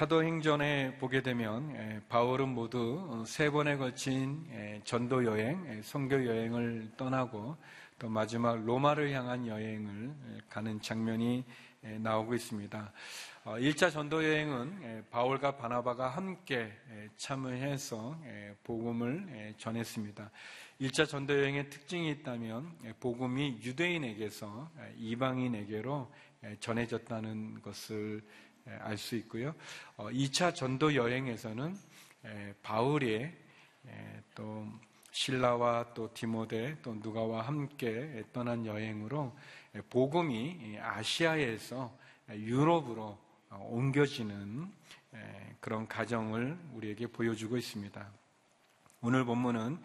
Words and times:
사도행전에 0.00 0.96
보게 0.96 1.20
되면 1.20 1.76
에, 1.76 2.00
바울은 2.08 2.48
모두 2.48 3.06
어, 3.10 3.24
세 3.26 3.50
번에 3.50 3.76
걸친 3.76 4.46
에, 4.50 4.80
전도 4.82 5.26
여행, 5.26 5.66
에, 5.66 5.82
선교 5.82 6.24
여행을 6.24 6.92
떠나고 6.96 7.58
또 7.98 8.08
마지막 8.08 8.64
로마를 8.64 9.12
향한 9.12 9.46
여행을 9.46 10.06
에, 10.06 10.38
가는 10.48 10.80
장면이 10.80 11.44
에, 11.84 11.98
나오고 11.98 12.32
있습니다. 12.34 12.92
어, 13.42 13.54
1차 13.54 13.90
전도 13.90 14.22
여행은 14.22 14.82
에, 14.82 15.02
바울과 15.08 15.56
바나바가 15.56 16.10
함께 16.10 16.58
에, 16.90 17.08
참여해서 17.16 18.20
에, 18.26 18.54
복음을 18.62 19.26
에, 19.30 19.54
전했습니다. 19.56 20.30
1차 20.82 21.08
전도 21.08 21.38
여행의 21.38 21.70
특징이 21.70 22.10
있다면 22.10 22.70
에, 22.84 22.92
복음이 23.00 23.60
유대인에게서 23.62 24.70
에, 24.78 24.92
이방인에게로 24.98 26.12
에, 26.44 26.56
전해졌다는 26.60 27.62
것을 27.62 28.22
알 28.66 28.98
수 28.98 29.16
있고요. 29.16 29.54
2차 29.96 30.54
전도 30.54 30.94
여행에서는 30.94 31.74
에, 32.26 32.54
또 34.34 34.66
신라와 35.12 35.94
또 35.94 36.12
디모데 36.12 36.76
또 36.82 36.94
누가와 36.94 37.40
함께 37.40 38.22
떠난 38.34 38.66
여행으로 38.66 39.34
에, 39.76 39.80
복음이 39.80 40.78
아시아에서 40.78 41.98
유럽으로 42.28 43.02
어, 43.02 43.29
옮겨지는 43.50 44.70
에, 45.14 45.54
그런 45.60 45.86
가정을 45.88 46.56
우리에게 46.74 47.06
보여주고 47.08 47.56
있습니다. 47.56 48.06
오늘 49.02 49.24
본문은 49.24 49.78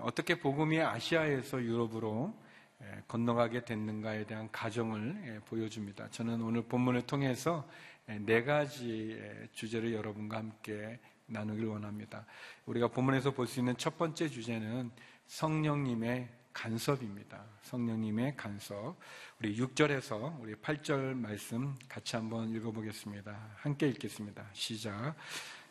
어떻게 0.00 0.38
복음이 0.38 0.80
아시아에서 0.80 1.62
유럽으로 1.62 2.34
에, 2.80 3.02
건너가게 3.08 3.64
됐는가에 3.64 4.24
대한 4.24 4.50
가정을 4.50 5.22
에, 5.26 5.38
보여줍니다. 5.40 6.08
저는 6.10 6.40
오늘 6.40 6.62
본문을 6.62 7.02
통해서 7.02 7.68
에, 8.08 8.18
네 8.18 8.42
가지 8.42 9.12
의 9.12 9.48
주제를 9.52 9.92
여러분과 9.92 10.38
함께 10.38 10.98
나누길 11.26 11.66
원합니다. 11.66 12.24
우리가 12.66 12.88
본문에서 12.88 13.32
볼 13.32 13.46
수 13.46 13.60
있는 13.60 13.76
첫 13.76 13.96
번째 13.98 14.28
주제는 14.28 14.90
성령님의 15.26 16.28
간섭입니다. 16.52 17.44
성령님의 17.62 18.36
간섭. 18.36 18.96
우리 19.38 19.56
6절에서 19.56 20.40
우리 20.40 20.54
8절 20.54 21.14
말씀 21.14 21.74
같이 21.88 22.16
한번 22.16 22.50
읽어보겠습니다. 22.50 23.36
함께 23.56 23.88
읽겠습니다. 23.88 24.44
시작. 24.52 25.14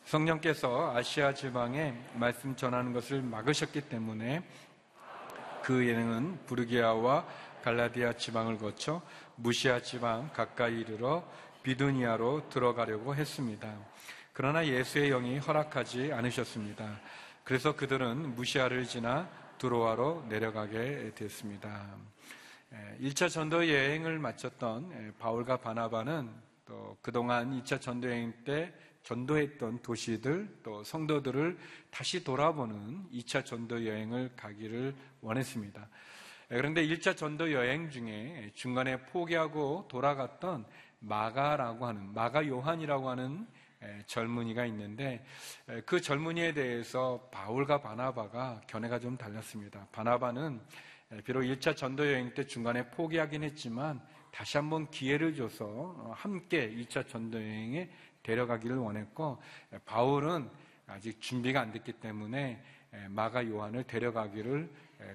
성령께서 0.05 0.95
아시아 0.95 1.33
지방에 1.33 1.93
말씀 2.15 2.55
전하는 2.55 2.91
것을 2.93 3.21
막으셨기 3.21 3.81
때문에 3.81 4.43
그 5.63 5.87
예능은 5.87 6.45
부르기아와 6.45 7.27
갈라디아 7.63 8.13
지방을 8.13 8.57
거쳐 8.57 9.01
무시아 9.35 9.81
지방 9.81 10.31
가까이 10.33 10.81
이르러 10.81 11.23
비두니아로 11.63 12.49
들어가려고 12.49 13.15
했습니다. 13.15 13.71
그러나 14.33 14.65
예수의 14.65 15.09
영이 15.09 15.37
허락하지 15.37 16.11
않으셨습니다. 16.13 16.99
그래서 17.43 17.75
그들은 17.75 18.35
무시아를 18.35 18.85
지나 18.85 19.29
두로아로 19.61 20.25
내려가게 20.27 21.11
됐습니다. 21.13 21.95
1차 22.99 23.29
전도 23.29 23.69
여행을 23.69 24.17
마쳤던 24.17 25.13
바울과 25.19 25.57
바나바는 25.57 26.31
또 26.65 26.97
그동안 27.03 27.61
2차 27.61 27.79
전도 27.79 28.09
여행 28.09 28.33
때 28.43 28.73
전도했던 29.03 29.83
도시들 29.83 30.61
또 30.63 30.83
성도들을 30.83 31.59
다시 31.91 32.23
돌아보는 32.23 33.05
2차 33.13 33.45
전도 33.45 33.85
여행을 33.85 34.31
가기를 34.35 34.95
원했습니다. 35.21 35.87
그런데 36.49 36.83
1차 36.87 37.15
전도 37.15 37.51
여행 37.51 37.91
중에 37.91 38.49
중간에 38.55 39.05
포기하고 39.05 39.85
돌아갔던 39.89 40.65
마가라고 41.01 41.85
하는 41.85 42.11
마가 42.15 42.47
요한이라고 42.47 43.11
하는 43.11 43.45
젊은이가 44.05 44.65
있는데 44.65 45.23
그 45.85 46.01
젊은이에 46.01 46.53
대해서 46.53 47.27
바울과 47.31 47.81
바나바가 47.81 48.61
견해가 48.67 48.99
좀 48.99 49.17
달랐습니다. 49.17 49.87
바나바는 49.91 50.61
비록 51.25 51.41
1차 51.41 51.75
전도 51.75 52.07
여행 52.07 52.33
때 52.33 52.45
중간에 52.45 52.89
포기하긴 52.89 53.43
했지만 53.43 54.01
다시 54.31 54.57
한번 54.57 54.89
기회를 54.89 55.35
줘서 55.35 55.65
어, 55.65 56.13
함께 56.15 56.69
2차 56.69 57.07
전도 57.07 57.37
여행에 57.37 57.89
데려가기를 58.23 58.77
원했고 58.77 59.41
바울은 59.85 60.49
아직 60.87 61.19
준비가 61.19 61.61
안 61.61 61.71
됐기 61.71 61.93
때문에 61.93 62.63
마가 63.09 63.47
요한을 63.47 63.83
데려가기를 63.83 64.69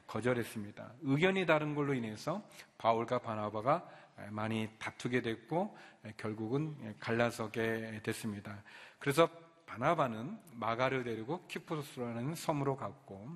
거절했습니다. 0.07 0.93
의견이 1.03 1.47
다른 1.47 1.75
걸로 1.75 1.95
인해서 1.95 2.43
바울과 2.79 3.21
바나바가 3.21 3.89
많이 4.31 4.69
다투게 4.79 5.23
됐고 5.23 5.77
결국은 6.17 6.95
갈라서게 6.99 8.01
됐습니다. 8.03 8.63
그래서 8.99 9.29
바나바는 9.67 10.39
마가를 10.55 11.05
데리고 11.05 11.47
키프로스라는 11.49 12.35
섬으로 12.35 12.77
갔고 12.77 13.29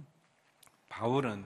바울은 0.88 1.44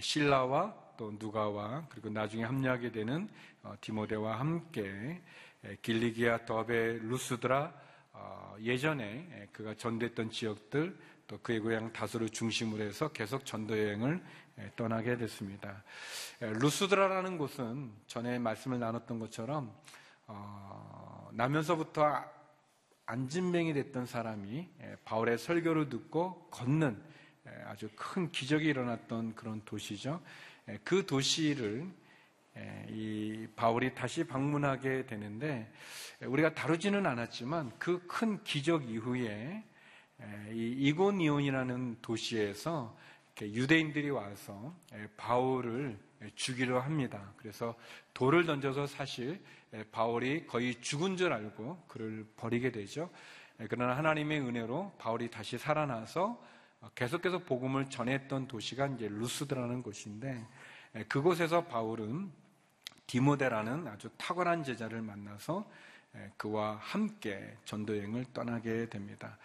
신라와 0.00 0.74
또 0.96 1.12
누가와 1.18 1.86
그리고 1.90 2.08
나중에 2.08 2.44
합류하게 2.44 2.92
되는 2.92 3.28
어, 3.62 3.74
디모데와 3.80 4.38
함께 4.40 5.20
길리기아 5.82 6.44
더베 6.44 6.98
루스드라 7.02 7.72
어, 8.12 8.56
예전에 8.60 9.48
그가 9.52 9.74
전됐던 9.74 10.30
지역들 10.30 10.96
또 11.26 11.38
그의 11.40 11.60
고향 11.60 11.92
다소를 11.92 12.30
중심으로 12.30 12.82
해서 12.84 13.08
계속 13.08 13.44
전도 13.44 13.76
여행을 13.76 14.22
떠나게 14.76 15.16
됐습니다. 15.18 15.82
루스드라라는 16.40 17.36
곳은 17.36 17.92
전에 18.06 18.38
말씀을 18.38 18.78
나눴던 18.78 19.18
것처럼 19.18 19.74
어, 20.26 21.28
나면서부터 21.32 22.24
안진뱅이 23.06 23.72
됐던 23.74 24.06
사람이 24.06 24.68
바울의 25.04 25.38
설교를 25.38 25.88
듣고 25.88 26.48
걷는 26.50 27.00
아주 27.66 27.88
큰 27.94 28.32
기적이 28.32 28.66
일어났던 28.66 29.34
그런 29.36 29.62
도시죠. 29.64 30.20
그 30.82 31.06
도시를 31.06 31.88
이 32.88 33.46
바울이 33.54 33.94
다시 33.94 34.24
방문하게 34.24 35.06
되는데 35.06 35.70
우리가 36.22 36.54
다루지는 36.54 37.06
않았지만 37.06 37.78
그 37.78 38.06
큰 38.08 38.42
기적 38.42 38.88
이후에 38.90 39.62
이 40.50 40.74
이고니온이라는 40.88 41.98
도시에서 42.02 42.96
유대인들이 43.40 44.10
와서 44.10 44.74
바울을 45.16 45.98
죽이려 46.34 46.80
합니다. 46.80 47.32
그래서 47.36 47.74
돌을 48.14 48.46
던져서 48.46 48.86
사실 48.86 49.42
바울이 49.92 50.46
거의 50.46 50.80
죽은 50.80 51.16
줄 51.16 51.32
알고 51.32 51.84
그를 51.88 52.26
버리게 52.36 52.72
되죠. 52.72 53.10
그러나 53.68 53.96
하나님의 53.96 54.40
은혜로 54.40 54.94
바울이 54.98 55.30
다시 55.30 55.58
살아나서 55.58 56.42
계속해서 56.94 57.38
복음을 57.40 57.88
전했던 57.90 58.48
도시가 58.48 58.86
이제 58.88 59.08
루스드라는 59.08 59.82
곳인데 59.82 60.46
그곳에서 61.08 61.64
바울은 61.64 62.30
디모데라는 63.06 63.86
아주 63.88 64.08
탁월한 64.16 64.64
제자를 64.64 65.02
만나서 65.02 65.70
그와 66.36 66.76
함께 66.76 67.56
전도여행을 67.64 68.26
떠나게 68.32 68.88
됩니다. 68.88 69.38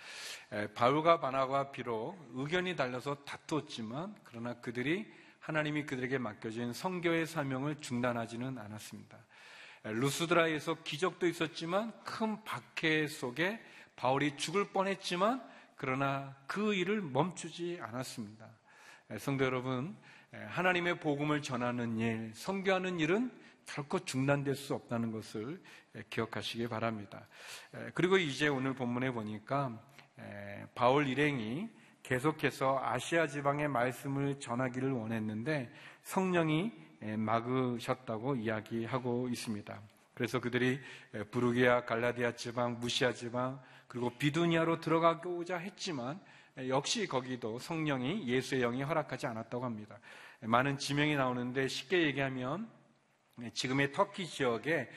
바울과 0.73 1.19
바나가 1.19 1.71
비록 1.71 2.17
의견이 2.33 2.75
달려서 2.75 3.23
다투었지만 3.25 4.15
그러나 4.23 4.53
그들이 4.55 5.11
하나님이 5.41 5.87
그들에게 5.87 6.19
맡겨진 6.19 6.71
성교의 6.71 7.25
사명을 7.25 7.81
중단하지는 7.81 8.59
않았습니다. 8.59 9.17
루스드라에서 9.83 10.83
기적도 10.83 11.25
있었지만 11.25 11.91
큰 12.03 12.43
박해 12.43 13.07
속에 13.07 13.59
바울이 13.95 14.37
죽을 14.37 14.69
뻔했지만 14.69 15.43
그러나 15.77 16.35
그 16.45 16.75
일을 16.75 17.01
멈추지 17.01 17.79
않았습니다. 17.81 18.47
성도 19.17 19.43
여러분, 19.43 19.97
하나님의 20.31 20.99
복음을 20.99 21.41
전하는 21.41 21.97
일, 21.97 22.31
성교하는 22.35 22.99
일은 22.99 23.31
결코 23.65 23.97
중단될 23.97 24.55
수 24.55 24.75
없다는 24.75 25.11
것을 25.11 25.59
기억하시기 26.11 26.67
바랍니다. 26.67 27.27
그리고 27.95 28.17
이제 28.19 28.47
오늘 28.47 28.75
본문에 28.75 29.09
보니까 29.09 29.81
바울 30.75 31.07
일행이 31.07 31.67
계속해서 32.03 32.79
아시아 32.83 33.27
지방의 33.27 33.67
말씀을 33.67 34.39
전하기를 34.39 34.91
원했는데 34.91 35.71
성령이 36.03 36.71
막으셨다고 37.17 38.35
이야기하고 38.35 39.29
있습니다. 39.29 39.81
그래서 40.13 40.39
그들이 40.39 40.79
부르기아, 41.31 41.85
갈라디아 41.85 42.35
지방, 42.35 42.79
무시아 42.79 43.13
지방, 43.13 43.59
그리고 43.87 44.09
비두니아로 44.17 44.79
들어가고자 44.79 45.57
했지만 45.57 46.19
역시 46.67 47.07
거기도 47.07 47.59
성령이 47.59 48.27
예수의 48.27 48.61
영이 48.61 48.83
허락하지 48.83 49.27
않았다고 49.27 49.63
합니다. 49.63 49.99
많은 50.41 50.77
지명이 50.77 51.15
나오는데 51.15 51.67
쉽게 51.67 52.03
얘기하면 52.03 52.69
지금의 53.53 53.93
터키 53.93 54.27
지역에 54.27 54.89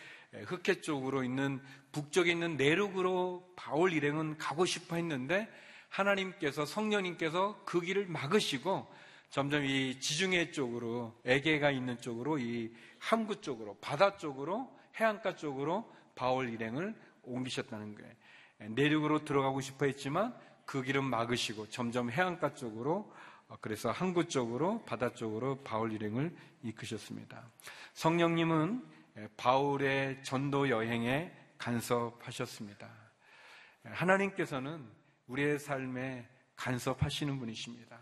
흑해 0.47 0.81
쪽으로 0.81 1.23
있는 1.23 1.61
북쪽에 1.93 2.33
있는 2.33 2.57
내륙으로 2.57 3.53
바울 3.57 3.93
일행은 3.93 4.37
가고 4.37 4.65
싶어 4.65 4.97
했는데 4.97 5.49
하나님께서 5.95 6.67
성령님께서 6.67 7.63
그 7.65 7.81
길을 7.81 8.07
막으시고 8.07 8.93
점점 9.31 9.65
이 9.65 9.99
지중해 10.01 10.51
쪽으로 10.51 11.15
에게가 11.25 11.71
있는 11.71 12.01
쪽으로 12.01 12.39
이 12.39 12.73
항구 12.99 13.41
쪽으로 13.41 13.77
바다 13.81 14.17
쪽으로 14.17 14.73
해안가 14.97 15.37
쪽으로 15.37 15.93
바울 16.15 16.53
일행을 16.53 16.95
옮기셨다는 17.23 17.95
거예요. 17.95 18.13
내륙으로 18.59 19.25
들어가고 19.25 19.61
싶어 19.61 19.87
했지만 19.87 20.35
그 20.67 20.83
길은 20.83 21.05
막으시고 21.05 21.69
점점 21.69 22.11
해안가 22.11 22.55
쪽으로 22.55 23.13
어, 23.49 23.57
그래서 23.61 23.91
항구 23.91 24.27
쪽으로 24.27 24.83
바다 24.85 25.13
쪽으로 25.13 25.63
바울 25.63 25.93
일행을 25.93 26.35
이끄셨습니다. 26.63 27.45
성령님은 27.93 28.83
바울의 29.37 30.25
전도 30.25 30.71
여행에 30.71 31.31
간섭하셨습니다. 31.59 32.89
하나님께서는 33.85 34.89
우리의 35.27 35.59
삶에 35.59 36.29
간섭하시는 36.57 37.39
분이십니다. 37.39 37.99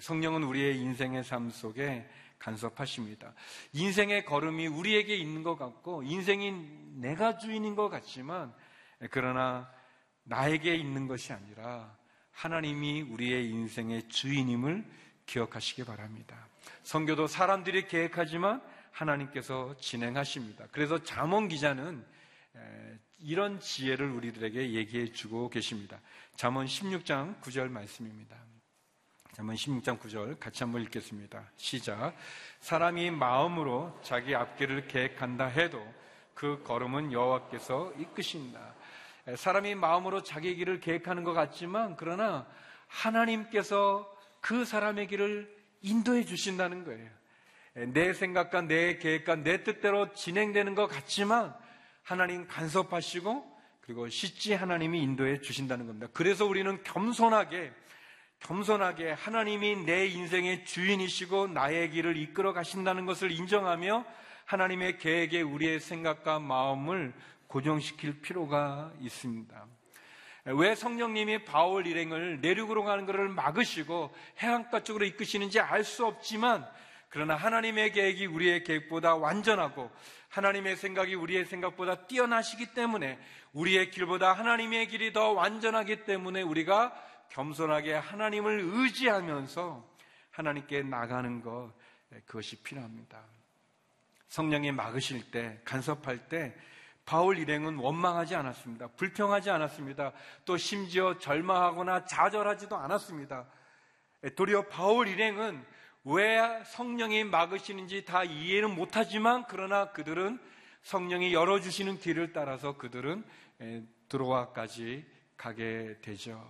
성령은 0.00 0.42
우리의 0.42 0.78
인생의 0.78 1.24
삶 1.24 1.50
속에 1.50 2.08
간섭하십니다. 2.38 3.32
인생의 3.72 4.24
걸음이 4.26 4.66
우리에게 4.66 5.16
있는 5.16 5.42
것 5.42 5.56
같고 5.56 6.02
인생이 6.02 6.52
내가 6.96 7.38
주인인 7.38 7.74
것 7.74 7.88
같지만 7.88 8.54
그러나 9.10 9.70
나에게 10.24 10.74
있는 10.74 11.06
것이 11.06 11.32
아니라 11.32 11.96
하나님이 12.32 13.02
우리의 13.02 13.48
인생의 13.48 14.08
주인임을 14.08 14.84
기억하시기 15.24 15.84
바랍니다. 15.84 16.48
성교도 16.82 17.26
사람들이 17.26 17.88
계획하지만 17.88 18.62
하나님께서 18.90 19.76
진행하십니다. 19.78 20.66
그래서 20.72 21.02
잠언 21.02 21.48
기자는 21.48 22.04
이런 23.18 23.60
지혜를 23.60 24.10
우리들에게 24.10 24.72
얘기해 24.72 25.12
주고 25.12 25.48
계십니다. 25.48 26.00
잠언 26.36 26.66
16장 26.66 27.40
9절 27.40 27.70
말씀입니다. 27.70 28.36
잠언 29.32 29.54
16장 29.54 29.98
9절 29.98 30.38
같이 30.38 30.64
한번 30.64 30.82
읽겠습니다. 30.82 31.50
시작. 31.56 32.14
사람이 32.60 33.10
마음으로 33.10 33.98
자기 34.02 34.34
앞길을 34.34 34.88
계획한다 34.88 35.46
해도 35.46 35.82
그 36.34 36.62
걸음은 36.62 37.12
여호와께서 37.12 37.92
이끄신다. 37.98 38.74
사람이 39.36 39.74
마음으로 39.74 40.22
자기 40.22 40.54
길을 40.54 40.80
계획하는 40.80 41.24
것 41.24 41.32
같지만 41.32 41.96
그러나 41.96 42.46
하나님께서 42.86 44.10
그 44.40 44.64
사람의 44.64 45.08
길을 45.08 45.54
인도해 45.82 46.24
주신다는 46.24 46.84
거예요. 46.84 47.10
내 47.92 48.12
생각과 48.12 48.62
내 48.62 48.98
계획과 48.98 49.36
내 49.36 49.64
뜻대로 49.64 50.12
진행되는 50.12 50.74
것 50.74 50.86
같지만 50.86 51.54
하나님 52.06 52.46
간섭하시고 52.46 53.56
그리고 53.80 54.08
실지 54.08 54.54
하나님이 54.54 55.02
인도해 55.02 55.40
주신다는 55.40 55.88
겁니다. 55.88 56.06
그래서 56.12 56.46
우리는 56.46 56.80
겸손하게 56.84 57.72
겸손하게 58.38 59.10
하나님이 59.10 59.84
내 59.84 60.06
인생의 60.06 60.66
주인이시고 60.66 61.48
나의 61.48 61.90
길을 61.90 62.16
이끌어 62.16 62.52
가신다는 62.52 63.06
것을 63.06 63.32
인정하며 63.32 64.04
하나님의 64.44 64.98
계획에 64.98 65.42
우리의 65.42 65.80
생각과 65.80 66.38
마음을 66.38 67.12
고정시킬 67.48 68.20
필요가 68.20 68.92
있습니다. 69.00 69.66
왜 70.44 70.76
성령님이 70.76 71.44
바울 71.44 71.88
일행을 71.88 72.40
내륙으로 72.40 72.84
가는 72.84 73.04
것을 73.04 73.28
막으시고 73.30 74.14
해안가 74.38 74.84
쪽으로 74.84 75.06
이끄시는지 75.06 75.58
알 75.58 75.82
수 75.82 76.06
없지만 76.06 76.64
그러나 77.08 77.36
하나님의 77.36 77.92
계획이 77.92 78.26
우리의 78.26 78.64
계획보다 78.64 79.14
완전하고 79.16 79.90
하나님의 80.28 80.76
생각이 80.76 81.14
우리의 81.14 81.46
생각보다 81.46 82.06
뛰어나시기 82.06 82.74
때문에 82.74 83.18
우리의 83.52 83.90
길보다 83.90 84.32
하나님의 84.32 84.88
길이 84.88 85.12
더 85.12 85.32
완전하기 85.32 86.04
때문에 86.04 86.42
우리가 86.42 86.94
겸손하게 87.30 87.94
하나님을 87.94 88.60
의지하면서 88.64 89.96
하나님께 90.30 90.82
나가는 90.82 91.40
것 91.40 91.72
그것이 92.26 92.62
필요합니다. 92.62 93.22
성령이 94.28 94.72
막으실 94.72 95.30
때 95.30 95.60
간섭할 95.64 96.28
때 96.28 96.54
바울 97.06 97.38
일행은 97.38 97.76
원망하지 97.76 98.34
않았습니다. 98.34 98.88
불평하지 98.88 99.48
않았습니다. 99.50 100.12
또 100.44 100.56
심지어 100.56 101.16
절망하거나 101.18 102.04
좌절하지도 102.04 102.76
않았습니다. 102.76 103.46
도리어 104.34 104.62
바울 104.62 105.06
일행은 105.06 105.64
왜 106.08 106.62
성령이 106.66 107.24
막으시는지 107.24 108.04
다 108.04 108.22
이해는 108.22 108.76
못하지만 108.76 109.44
그러나 109.48 109.90
그들은 109.90 110.38
성령이 110.82 111.34
열어주시는 111.34 111.98
길을 111.98 112.32
따라서 112.32 112.76
그들은 112.76 113.24
들어와까지 114.08 115.04
가게 115.36 115.96
되죠. 116.02 116.48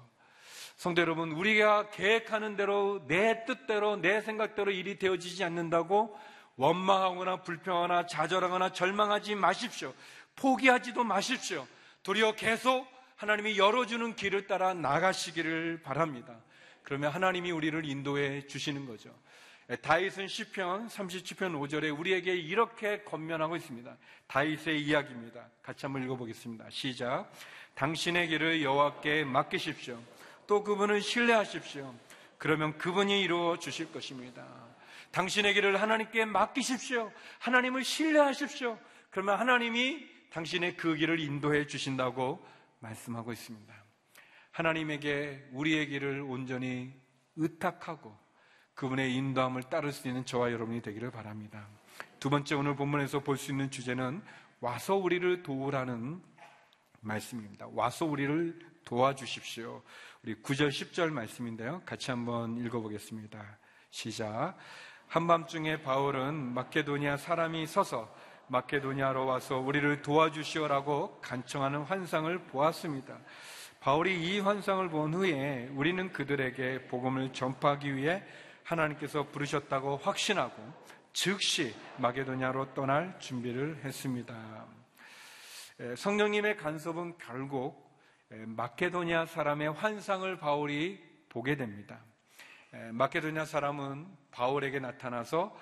성도 0.77 1.01
여러분, 1.01 1.33
우리가 1.33 1.89
계획하는 1.89 2.57
대로 2.57 3.07
내 3.07 3.47
뜻대로 3.47 3.97
내 3.97 4.21
생각대로 4.21 4.71
일이 4.71 4.99
되어지지 4.99 5.43
않는다고 5.43 6.15
원망하거나 6.57 7.41
불평하거나 7.41 8.07
좌절하거나 8.09 8.73
절망하지 8.73 9.37
마십시오. 9.37 9.95
포기하지도 10.37 11.03
마십시오. 11.03 11.67
도리어 12.03 12.33
계속 12.33 12.87
하나님이 13.17 13.57
열어주는 13.57 14.17
길을 14.17 14.49
따라 14.49 14.75
나가시기를 14.75 15.81
바랍니다. 15.83 16.37
그러면 16.83 17.11
하나님이 17.11 17.53
우리를 17.53 17.87
인도해 17.87 18.47
주시는 18.47 18.85
거죠. 18.85 19.15
다윗은 19.75 20.29
시편 20.29 20.87
37편 20.87 21.59
5절에 21.59 21.99
우리에게 21.99 22.37
이렇게 22.37 23.03
건면하고 23.03 23.57
있습니다. 23.57 23.97
다윗의 24.29 24.81
이야기입니다. 24.83 25.49
같이 25.61 25.87
한번 25.87 26.05
읽어보겠습니다. 26.05 26.71
시작. 26.71 27.33
당신의 27.75 28.29
길을 28.29 28.63
여호와께 28.63 29.25
맡기십시오. 29.25 30.01
또 30.47 30.63
그분을 30.63 31.01
신뢰하십시오. 31.01 31.93
그러면 32.39 32.79
그분이 32.79 33.21
이루어 33.21 33.59
주실 33.59 33.93
것입니다. 33.93 34.47
당신의 35.11 35.55
길을 35.55 35.83
하나님께 35.83 36.27
맡기십시오. 36.27 37.11
하나님을 37.41 37.83
신뢰하십시오. 37.83 38.79
그러면 39.11 39.41
하나님이 39.41 40.07
당신의 40.31 40.77
그 40.77 40.95
길을 40.95 41.19
인도해 41.19 41.67
주신다고 41.67 42.47
말씀하고 42.79 43.33
있습니다. 43.33 43.75
하나님에게 44.53 45.49
우리의 45.53 45.89
길을 45.89 46.21
온전히 46.21 46.93
의탁하고 47.35 48.26
그분의 48.77 49.15
인도함을 49.15 49.65
따를 49.65 49.91
수 49.91 50.07
있는 50.07 50.25
저와 50.25 50.53
여러분이 50.53 50.83
되기를 50.83 51.11
바랍니다. 51.11 51.67
두 52.21 52.29
번째 52.29 52.55
오늘 52.55 52.77
본문에서 52.77 53.21
볼 53.21 53.37
수 53.39 53.51
있는 53.51 53.71
주제는 53.71 54.23
와서 54.61 54.95
우리를 54.95 55.43
도우라는 55.43 56.21
말씀입니다. 57.01 57.69
와서 57.73 58.05
우리를 58.05 58.59
도와주십시오. 58.85 59.83
우리 60.23 60.35
9절, 60.43 60.69
10절 60.69 61.11
말씀인데요. 61.11 61.83
같이 61.87 62.11
한번 62.11 62.59
읽어보겠습니다. 62.59 63.59
시작. 63.91 64.57
한밤중에 65.09 65.83
바울은 65.83 66.35
마케도니아 66.35 67.17
사람이 67.17 67.67
서서 67.67 68.15
마케도니아로 68.49 69.25
와서 69.25 69.59
우리를 69.59 70.03
도와주시오라고 70.03 71.21
간청하는 71.23 71.83
환상을 71.83 72.39
보았습니다. 72.47 73.19
바울이 73.81 74.23
이 74.23 74.41
환상을 74.41 74.89
본 74.91 75.15
후에 75.15 75.71
우리는 75.75 76.13
그들에게 76.13 76.89
복음을 76.89 77.33
전파하기 77.33 77.97
위해 77.97 78.23
하나님께서 78.67 79.23
부르셨다고 79.29 79.99
확신하고 79.99 80.57
즉시 81.13 81.75
마게도냐로 81.99 82.75
떠날 82.75 83.19
준비를 83.21 83.81
했습니다. 83.85 84.67
성령님의 85.97 86.57
간섭은 86.57 87.17
결국 87.19 87.97
마케도니아 88.29 89.27
사람의 89.27 89.73
환상을 89.73 90.37
바울이 90.39 91.01
보게 91.29 91.57
됩니다. 91.57 92.01
마케도니아 92.93 93.45
사람은 93.45 94.09
바울에게 94.33 94.81
나타나서 94.81 95.57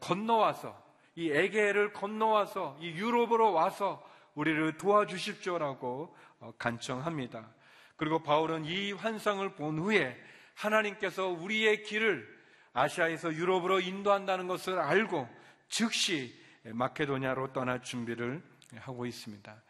건너와서 0.00 0.90
이 1.14 1.30
에게를 1.30 1.92
건너와서 1.92 2.78
이 2.80 2.90
유럽으로 2.90 3.52
와서 3.52 4.04
우리를 4.34 4.76
도와주십시오라고 4.76 6.16
어, 6.38 6.52
간청합니다. 6.56 7.50
그리고 7.96 8.22
바울은 8.22 8.64
이 8.64 8.92
환상을 8.92 9.46
본 9.56 9.78
후에 9.78 10.16
하나님께서 10.54 11.26
우리의 11.26 11.82
길을 11.82 12.39
아시아에서 12.72 13.34
유럽으로 13.34 13.80
인도한다는 13.80 14.46
것을 14.46 14.78
알고 14.78 15.28
즉시 15.68 16.38
마케도니아로 16.64 17.52
떠날 17.52 17.82
준비를 17.82 18.42
하고 18.76 19.06
있습니다. 19.06 19.62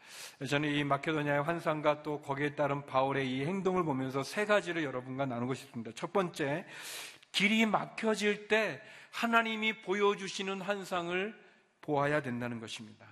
저는 0.47 0.69
이 0.69 0.83
마케도니아의 0.83 1.43
환상과 1.43 2.03
또 2.03 2.21
거기에 2.21 2.55
따른 2.55 2.85
바울의 2.85 3.31
이 3.31 3.45
행동을 3.45 3.83
보면서 3.83 4.23
세 4.23 4.45
가지를 4.45 4.83
여러분과 4.83 5.25
나누고 5.25 5.53
싶습니다. 5.55 5.91
첫 5.95 6.13
번째, 6.13 6.65
길이 7.31 7.65
막혀질 7.65 8.47
때 8.47 8.81
하나님이 9.11 9.81
보여주시는 9.81 10.61
환상을 10.61 11.39
보아야 11.81 12.21
된다는 12.21 12.59
것입니다. 12.59 13.07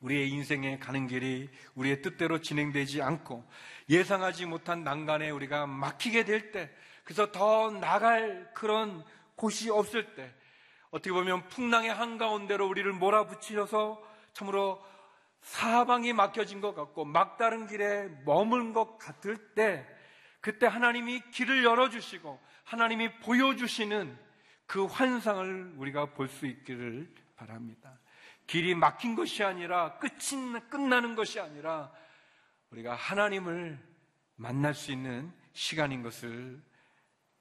우리의 0.00 0.28
인생에 0.28 0.78
가는 0.78 1.06
길이 1.06 1.48
우리의 1.74 2.02
뜻대로 2.02 2.40
진행되지 2.40 3.02
않고 3.02 3.48
예상하지 3.88 4.46
못한 4.46 4.84
난간에 4.84 5.30
우리가 5.30 5.66
막히게 5.66 6.24
될 6.24 6.52
때, 6.52 6.70
그래서 7.04 7.30
더 7.30 7.70
나갈 7.70 8.50
그런 8.54 9.04
곳이 9.36 9.70
없을 9.70 10.14
때, 10.14 10.34
어떻게 10.90 11.12
보면 11.12 11.48
풍랑의 11.48 11.92
한가운데로 11.92 12.66
우리를 12.66 12.90
몰아붙이셔서 12.92 14.02
참으로 14.32 14.82
사방이 15.40 16.12
막혀진 16.12 16.60
것 16.60 16.74
같고 16.74 17.04
막다른 17.04 17.66
길에 17.66 18.08
머문 18.24 18.72
것 18.72 18.96
같을 18.98 19.36
때 19.54 19.86
그때 20.40 20.66
하나님이 20.66 21.20
길을 21.32 21.64
열어주시고 21.64 22.40
하나님이 22.64 23.18
보여주시는 23.20 24.18
그 24.66 24.86
환상을 24.86 25.74
우리가 25.76 26.06
볼 26.12 26.28
수 26.28 26.46
있기를 26.46 27.12
바랍니다. 27.36 27.98
길이 28.46 28.74
막힌 28.74 29.14
것이 29.14 29.42
아니라 29.42 29.98
끝이 29.98 30.60
끝나는 30.70 31.14
것이 31.14 31.40
아니라 31.40 31.92
우리가 32.70 32.94
하나님을 32.94 33.78
만날 34.36 34.74
수 34.74 34.92
있는 34.92 35.32
시간인 35.52 36.02
것을 36.02 36.62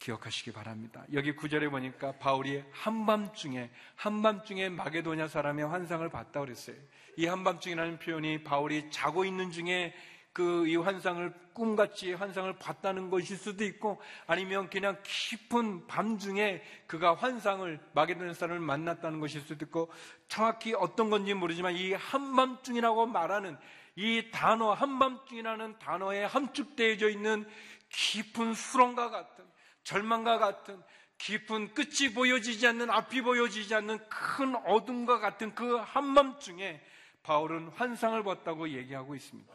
기억하시기 0.03 0.51
바랍니다. 0.51 1.05
여기 1.13 1.33
구절에 1.33 1.69
보니까 1.69 2.11
바울이 2.17 2.61
한밤중에 2.73 3.69
한밤중에 3.95 4.67
마게도냐 4.69 5.29
사람의 5.29 5.65
환상을 5.65 6.07
봤다 6.09 6.41
그랬어요. 6.41 6.75
이 7.15 7.25
한밤중이라는 7.25 7.99
표현이 7.99 8.43
바울이 8.43 8.91
자고 8.91 9.23
있는 9.23 9.51
중에 9.51 9.93
그 10.33 10.65
이 10.67 10.75
환상을 10.75 11.31
꿈같이 11.53 12.13
환상을 12.13 12.51
봤다는 12.57 13.11
것일 13.11 13.37
수도 13.37 13.63
있고 13.63 14.01
아니면 14.25 14.69
그냥 14.69 14.97
깊은 15.03 15.85
밤 15.85 16.17
중에 16.17 16.63
그가 16.87 17.13
환상을 17.13 17.79
마게도냐 17.93 18.33
사람을 18.33 18.59
만났다는 18.59 19.19
것일 19.19 19.41
수도 19.41 19.63
있고 19.65 19.91
정확히 20.27 20.73
어떤 20.73 21.11
건지 21.11 21.35
모르지만 21.35 21.75
이 21.75 21.93
한밤중이라고 21.93 23.05
말하는 23.05 23.57
이 23.95 24.31
단어 24.31 24.73
한밤중이라는 24.73 25.77
단어에 25.77 26.23
함축되어져 26.25 27.09
있는 27.09 27.47
깊은 27.89 28.55
수렁과 28.55 29.11
같은 29.11 29.52
절망과 29.83 30.37
같은 30.39 30.81
깊은 31.17 31.73
끝이 31.73 32.13
보여지지 32.13 32.67
않는 32.67 32.89
앞이 32.89 33.21
보여지지 33.21 33.73
않는 33.75 33.99
큰 34.09 34.55
어둠과 34.65 35.19
같은 35.19 35.55
그 35.55 35.75
한밤중에 35.77 36.81
바울은 37.23 37.69
환상을 37.69 38.21
봤다고 38.23 38.69
얘기하고 38.69 39.15
있습니다. 39.15 39.53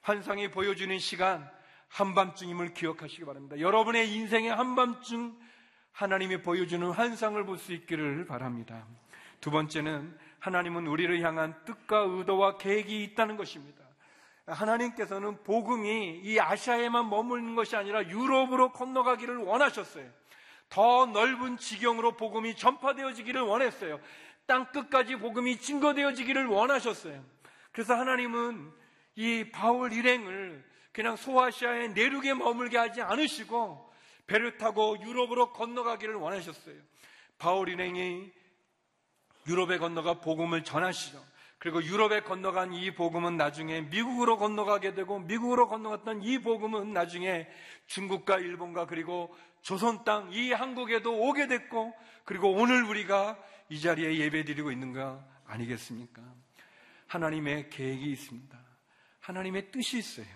환상이 0.00 0.50
보여주는 0.50 0.98
시간 0.98 1.50
한밤중임을 1.88 2.74
기억하시기 2.74 3.24
바랍니다. 3.24 3.58
여러분의 3.58 4.10
인생의 4.12 4.54
한밤중 4.54 5.38
하나님이 5.92 6.42
보여주는 6.42 6.90
환상을 6.90 7.44
볼 7.44 7.58
수 7.58 7.72
있기를 7.72 8.26
바랍니다. 8.26 8.86
두 9.40 9.50
번째는 9.50 10.18
하나님은 10.40 10.86
우리를 10.86 11.20
향한 11.22 11.54
뜻과 11.64 11.98
의도와 11.98 12.56
계획이 12.58 13.04
있다는 13.04 13.36
것입니다. 13.36 13.83
하나님께서는 14.46 15.42
복음이 15.42 16.20
이 16.22 16.38
아시아에만 16.38 17.08
머무는 17.08 17.54
것이 17.54 17.76
아니라 17.76 18.06
유럽으로 18.08 18.72
건너가기를 18.72 19.38
원하셨어요. 19.38 20.10
더 20.68 21.06
넓은 21.06 21.56
지경으로 21.56 22.16
복음이 22.16 22.56
전파되어지기를 22.56 23.40
원했어요. 23.40 24.00
땅 24.46 24.70
끝까지 24.72 25.16
복음이 25.16 25.58
증거되어지기를 25.58 26.46
원하셨어요. 26.46 27.24
그래서 27.72 27.94
하나님은 27.94 28.72
이 29.16 29.50
바울 29.50 29.92
일행을 29.92 30.64
그냥 30.92 31.16
소아시아의 31.16 31.90
내륙에 31.90 32.34
머물게 32.34 32.76
하지 32.76 33.02
않으시고 33.02 33.92
배를 34.26 34.58
타고 34.58 34.96
유럽으로 35.00 35.52
건너가기를 35.52 36.14
원하셨어요. 36.14 36.76
바울 37.38 37.68
일행이 37.68 38.32
유럽에 39.46 39.78
건너가 39.78 40.20
복음을 40.20 40.64
전하시죠. 40.64 41.22
그리고 41.58 41.82
유럽에 41.82 42.20
건너간 42.20 42.72
이 42.74 42.94
복음은 42.94 43.36
나중에 43.36 43.82
미국으로 43.82 44.36
건너가게 44.36 44.94
되고 44.94 45.18
미국으로 45.20 45.68
건너갔던 45.68 46.22
이 46.22 46.38
복음은 46.38 46.92
나중에 46.92 47.48
중국과 47.86 48.38
일본과 48.38 48.86
그리고 48.86 49.34
조선 49.62 50.04
땅 50.04 50.30
이 50.32 50.52
한국에도 50.52 51.18
오게 51.18 51.46
됐고 51.46 51.94
그리고 52.24 52.52
오늘 52.52 52.84
우리가 52.84 53.38
이 53.70 53.80
자리에 53.80 54.18
예배드리고 54.18 54.70
있는 54.70 54.92
거 54.92 55.22
아니겠습니까? 55.46 56.22
하나님의 57.06 57.70
계획이 57.70 58.10
있습니다. 58.12 58.58
하나님의 59.20 59.70
뜻이 59.70 59.98
있어요. 59.98 60.26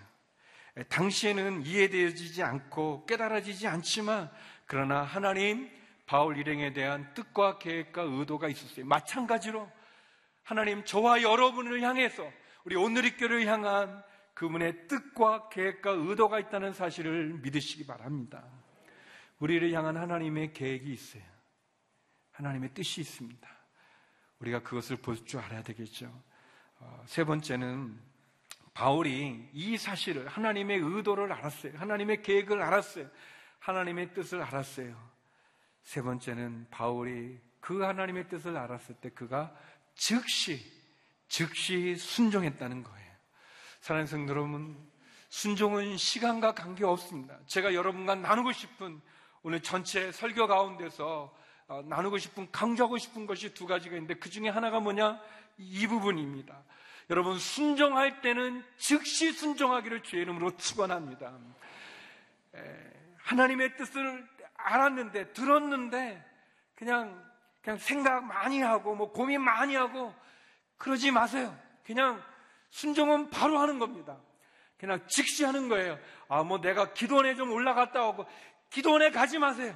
당시에는 0.87 1.65
이해되어지지 1.65 2.41
않고 2.41 3.05
깨달아지지 3.05 3.67
않지만 3.67 4.31
그러나 4.65 5.03
하나님 5.03 5.69
바울 6.05 6.37
일행에 6.37 6.73
대한 6.73 7.13
뜻과 7.13 7.59
계획과 7.59 8.01
의도가 8.03 8.47
있었어요. 8.47 8.85
마찬가지로 8.85 9.69
하나님 10.49 10.83
저와 10.83 11.21
여러분을 11.21 11.83
향해서 11.83 12.27
우리 12.63 12.75
오늘의 12.75 13.17
교를 13.17 13.45
향한 13.45 14.03
그분의 14.33 14.87
뜻과 14.87 15.49
계획과 15.49 15.91
의도가 15.91 16.39
있다는 16.39 16.73
사실을 16.73 17.35
믿으시기 17.35 17.85
바랍니다. 17.85 18.43
우리를 19.37 19.71
향한 19.73 19.95
하나님의 19.95 20.53
계획이 20.53 20.91
있어요. 20.91 21.21
하나님의 22.31 22.73
뜻이 22.73 22.99
있습니다. 23.01 23.47
우리가 24.39 24.63
그것을 24.63 24.95
볼 24.95 25.23
줄 25.23 25.39
알아야 25.39 25.61
되겠죠. 25.61 26.11
어, 26.79 27.03
세 27.05 27.23
번째는 27.23 27.99
바울이 28.73 29.51
이 29.53 29.77
사실을 29.77 30.27
하나님의 30.27 30.79
의도를 30.79 31.31
알았어요. 31.31 31.73
하나님의 31.77 32.23
계획을 32.23 32.59
알았어요. 32.59 33.07
하나님의 33.59 34.15
뜻을 34.15 34.41
알았어요. 34.41 34.97
세 35.83 36.01
번째는 36.01 36.69
바울이 36.71 37.39
그 37.59 37.83
하나님의 37.83 38.29
뜻을 38.29 38.57
알았을 38.57 38.95
때 38.95 39.09
그가 39.11 39.55
즉시, 39.99 40.65
즉시 41.27 41.95
순종했다는 41.97 42.83
거예요. 42.83 43.11
사랑하는 43.81 44.07
성도 44.07 44.31
여러분, 44.31 44.89
순종은 45.27 45.97
시간과 45.97 46.53
관계 46.53 46.85
없습니다. 46.85 47.37
제가 47.47 47.73
여러분과 47.73 48.15
나누고 48.15 48.53
싶은 48.53 49.01
오늘 49.43 49.61
전체 49.61 50.11
설교 50.13 50.47
가운데서 50.47 51.35
어, 51.67 51.81
나누고 51.85 52.17
싶은, 52.17 52.49
강조하고 52.49 52.97
싶은 52.97 53.27
것이 53.27 53.53
두 53.53 53.67
가지가 53.67 53.95
있는데 53.97 54.15
그 54.15 54.29
중에 54.29 54.47
하나가 54.47 54.79
뭐냐? 54.79 55.21
이 55.57 55.85
부분입니다. 55.85 56.63
여러분, 57.09 57.37
순종할 57.37 58.21
때는 58.21 58.63
즉시 58.77 59.33
순종하기를 59.33 60.03
주의 60.03 60.21
이름으로 60.21 60.55
축원합니다. 60.55 61.37
하나님의 63.17 63.75
뜻을 63.75 64.27
알았는데, 64.55 65.33
들었는데, 65.33 66.25
그냥 66.75 67.28
그냥 67.61 67.77
생각 67.77 68.23
많이 68.23 68.61
하고 68.61 68.95
뭐 68.95 69.11
고민 69.11 69.41
많이 69.41 69.75
하고 69.75 70.13
그러지 70.77 71.11
마세요. 71.11 71.57
그냥 71.85 72.21
순종은 72.69 73.29
바로 73.29 73.59
하는 73.59 73.79
겁니다. 73.79 74.17
그냥 74.77 75.05
즉시 75.07 75.43
하는 75.43 75.67
거예요. 75.67 75.99
아, 76.29 76.43
뭐 76.43 76.61
내가 76.61 76.93
기도원에 76.93 77.35
좀 77.35 77.51
올라갔다 77.51 78.07
오고 78.07 78.25
기도원에 78.69 79.11
가지 79.11 79.37
마세요. 79.37 79.75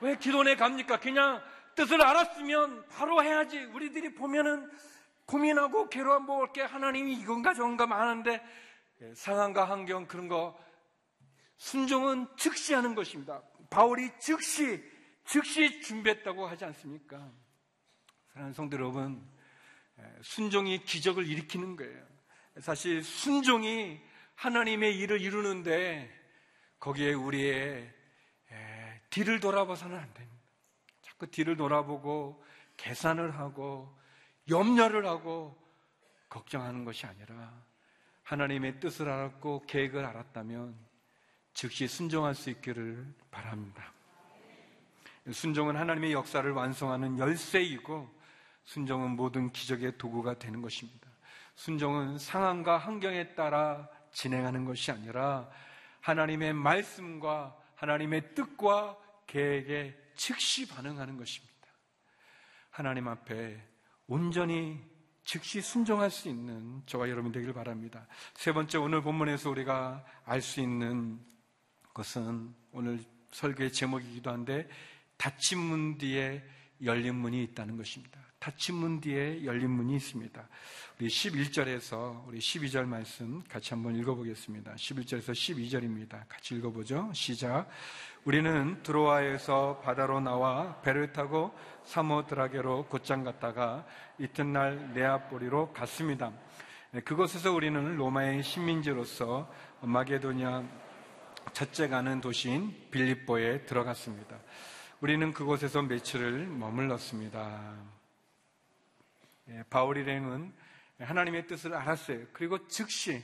왜 0.00 0.16
기도원에 0.16 0.56
갑니까? 0.56 1.00
그냥 1.00 1.42
뜻을 1.74 2.02
알았으면 2.02 2.86
바로 2.88 3.22
해야지. 3.22 3.58
우리들이 3.64 4.14
보면은 4.14 4.70
고민하고 5.26 5.88
괴로워 5.88 6.20
뭐 6.20 6.42
이렇게 6.42 6.62
하나님이 6.62 7.14
이건가 7.14 7.54
저건가 7.54 7.86
많은데 7.86 8.42
예, 9.02 9.14
상황과 9.14 9.64
환경 9.64 10.06
그런 10.06 10.28
거 10.28 10.58
순종은 11.56 12.28
즉시 12.36 12.74
하는 12.74 12.94
것입니다. 12.94 13.42
바울이 13.70 14.10
즉시 14.18 14.82
즉시 15.26 15.80
준비했다고 15.82 16.46
하지 16.46 16.64
않습니까? 16.66 17.30
사랑하는 18.28 18.54
성도 18.54 18.76
여러분, 18.76 19.28
순종이 20.22 20.84
기적을 20.84 21.26
일으키는 21.26 21.76
거예요. 21.76 22.06
사실 22.60 23.02
순종이 23.02 24.00
하나님의 24.36 24.96
일을 24.98 25.20
이루는데 25.20 26.10
거기에 26.78 27.12
우리의 27.12 27.92
뒤를 29.10 29.40
돌아봐서는 29.40 29.98
안 29.98 30.14
됩니다. 30.14 30.46
자꾸 31.02 31.26
뒤를 31.26 31.56
돌아보고 31.56 32.44
계산을 32.76 33.38
하고 33.38 33.98
염려를 34.48 35.06
하고 35.06 35.56
걱정하는 36.28 36.84
것이 36.84 37.06
아니라 37.06 37.64
하나님의 38.22 38.80
뜻을 38.80 39.08
알았고 39.08 39.64
계획을 39.66 40.04
알았다면 40.04 40.78
즉시 41.54 41.88
순종할 41.88 42.34
수 42.34 42.50
있기를 42.50 43.14
바랍니다. 43.30 43.92
순종은 45.32 45.76
하나님의 45.76 46.12
역사를 46.12 46.50
완성하는 46.50 47.18
열쇠이고 47.18 48.14
순종은 48.64 49.16
모든 49.16 49.50
기적의 49.50 49.98
도구가 49.98 50.38
되는 50.38 50.62
것입니다. 50.62 51.08
순종은 51.54 52.18
상황과 52.18 52.78
환경에 52.78 53.34
따라 53.34 53.88
진행하는 54.12 54.64
것이 54.64 54.90
아니라 54.90 55.48
하나님의 56.00 56.52
말씀과 56.52 57.56
하나님의 57.74 58.34
뜻과 58.34 58.96
계획에 59.26 59.96
즉시 60.14 60.68
반응하는 60.68 61.16
것입니다. 61.16 61.54
하나님 62.70 63.08
앞에 63.08 63.60
온전히 64.06 64.80
즉시 65.24 65.60
순종할 65.60 66.10
수 66.10 66.28
있는 66.28 66.82
저와 66.86 67.08
여러분 67.08 67.32
되길 67.32 67.52
바랍니다. 67.52 68.06
세 68.34 68.52
번째 68.52 68.78
오늘 68.78 69.02
본문에서 69.02 69.50
우리가 69.50 70.04
알 70.24 70.40
수 70.40 70.60
있는 70.60 71.20
것은 71.92 72.54
오늘 72.72 73.00
설교의 73.32 73.72
제목이기도 73.72 74.30
한데 74.30 74.68
닫힌 75.16 75.58
문 75.58 75.98
뒤에 75.98 76.42
열린 76.82 77.14
문이 77.16 77.42
있다는 77.44 77.76
것입니다. 77.76 78.20
닫힌 78.38 78.76
문 78.76 79.00
뒤에 79.00 79.44
열린 79.44 79.70
문이 79.70 79.96
있습니다. 79.96 80.48
우리 80.98 81.08
11절에서 81.08 82.26
우리 82.26 82.38
12절 82.38 82.84
말씀 82.86 83.42
같이 83.48 83.70
한번 83.70 83.96
읽어보겠습니다. 83.96 84.74
11절에서 84.74 85.32
12절입니다. 85.32 86.28
같이 86.28 86.54
읽어보죠. 86.54 87.10
시작. 87.12 87.68
우리는 88.24 88.82
드로아에서 88.82 89.80
바다로 89.84 90.20
나와 90.20 90.80
배를 90.82 91.12
타고 91.12 91.54
사모드라게로 91.84 92.86
곧장 92.88 93.24
갔다가 93.24 93.86
이튿날 94.18 94.92
네아포리로 94.94 95.72
갔습니다. 95.72 96.32
네, 96.92 97.00
그곳에서 97.00 97.52
우리는 97.52 97.96
로마의 97.96 98.42
식민지로서 98.42 99.52
마게도니아 99.80 100.64
첫째 101.52 101.88
가는 101.88 102.20
도시인 102.20 102.88
빌립보에 102.90 103.66
들어갔습니다. 103.66 104.38
우리는 105.02 105.30
그곳에서 105.34 105.82
며칠을 105.82 106.46
머물렀습니다. 106.46 107.74
예, 109.50 109.62
바울 109.68 109.98
일행은 109.98 110.54
하나님의 110.98 111.46
뜻을 111.46 111.74
알았어요. 111.74 112.24
그리고 112.32 112.66
즉시 112.66 113.22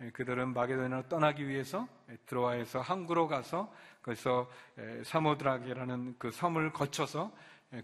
예, 0.00 0.10
그들은 0.10 0.52
마게도니아로 0.52 1.08
떠나기 1.08 1.46
위해서 1.46 1.86
들어와서 2.26 2.80
항구로 2.80 3.28
가서 3.28 3.72
거기서 4.02 4.50
사모드라게라는 5.04 6.16
그 6.18 6.32
섬을 6.32 6.72
거쳐서 6.72 7.30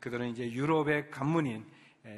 그들은 0.01 0.31
이제 0.31 0.51
유럽의 0.51 1.13
관문인 1.13 1.65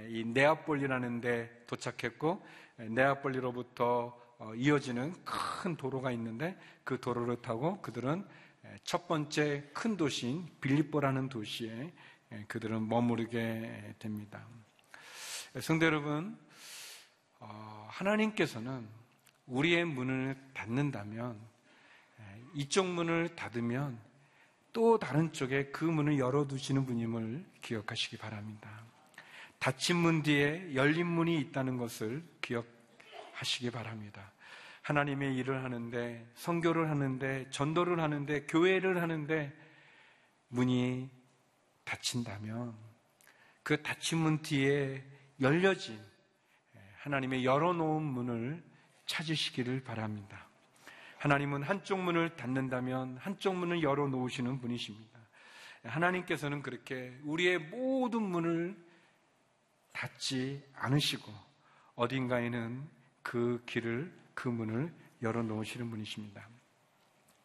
이 0.09 0.25
네아폴리라는 0.25 1.21
데 1.21 1.65
도착했고 1.67 2.43
네아폴리로부터 2.77 4.19
어, 4.39 4.55
이어지는 4.55 5.13
큰 5.23 5.77
도로가 5.77 6.13
있는데 6.13 6.59
그 6.83 6.99
도로를 6.99 7.43
타고 7.43 7.79
그들은 7.83 8.27
첫 8.85 9.07
번째 9.09 9.71
큰 9.73 9.97
도시인 9.97 10.49
빌립보라는 10.61 11.29
도시에 11.29 11.93
그들은 12.49 12.89
머무르게 12.89 13.95
됩니다. 13.99 14.47
성대 15.61 15.87
여러분, 15.87 16.39
어, 17.41 17.89
하나님께서는 17.91 18.89
우리의 19.47 19.85
문을 19.85 20.37
닫는다면 20.55 21.41
이쪽 22.55 22.87
문을 22.87 23.35
닫으면 23.37 24.01
또 24.73 24.99
다른 24.99 25.33
쪽에 25.33 25.67
그 25.67 25.85
문을 25.85 26.19
열어두시는 26.19 26.87
분임을 26.87 27.45
기억하시기 27.63 28.17
바랍니다. 28.19 28.85
닫힌 29.59 29.97
문 29.97 30.23
뒤에 30.23 30.75
열린 30.75 31.07
문이 31.07 31.39
있다는 31.41 31.77
것을 31.77 32.25
기억하시기 32.41 33.71
바랍니다. 33.71 34.33
하나님의 34.83 35.37
일을 35.37 35.63
하는데, 35.63 36.27
성교를 36.35 36.91
하는데, 36.91 37.51
전도를 37.51 38.01
하는데, 38.01 38.47
교회를 38.47 39.03
하는데, 39.03 39.53
문이 40.49 41.11
닫힌다면, 41.85 42.75
그 43.63 43.83
닫힌 43.83 44.19
문 44.19 44.43
뒤에 44.43 45.05
열려진 45.41 45.99
하나님의 46.99 47.45
열어놓은 47.45 48.03
문을 48.03 48.63
찾으시기를 49.07 49.85
바랍니다. 49.85 50.47
하나님은 51.19 51.63
한쪽 51.63 52.01
문을 52.01 52.37
닫는다면 52.37 53.19
한쪽 53.19 53.57
문을 53.57 53.83
열어놓으시는 53.83 54.61
분이십니다. 54.61 55.19
하나님께서는 55.85 56.63
그렇게 56.63 57.19
우리의 57.25 57.59
모든 57.59 58.23
문을 58.23 58.77
닫지 59.93 60.63
않으시고 60.75 61.33
어딘가에는 61.95 62.89
그 63.23 63.63
길을 63.67 64.20
그 64.35 64.49
문을 64.49 64.93
열어 65.23 65.43
놓으시는 65.43 65.91
분이십니다. 65.91 66.49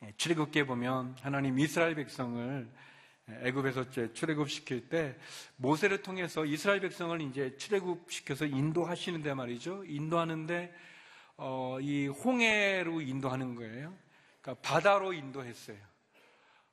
예, 0.03 0.13
출애굽기에 0.17 0.65
보면 0.65 1.15
하나님 1.21 1.59
이스라엘 1.59 1.95
백성을 1.95 2.69
애굽에서 3.27 3.89
출애굽시킬 4.13 4.87
때 4.89 5.17
모세를 5.55 6.03
통해서 6.03 6.45
이스라엘 6.45 6.79
백성을 6.79 7.19
이제 7.21 7.57
출애굽시켜서 7.57 8.45
인도하시는데 8.45 9.33
말이죠. 9.33 9.83
인도하는데 9.85 10.73
어, 11.37 11.77
이 11.81 12.07
홍해로 12.07 13.01
인도하는 13.01 13.55
거예요. 13.55 13.93
그러니까 14.41 14.61
바다로 14.67 15.13
인도했어요. 15.13 15.77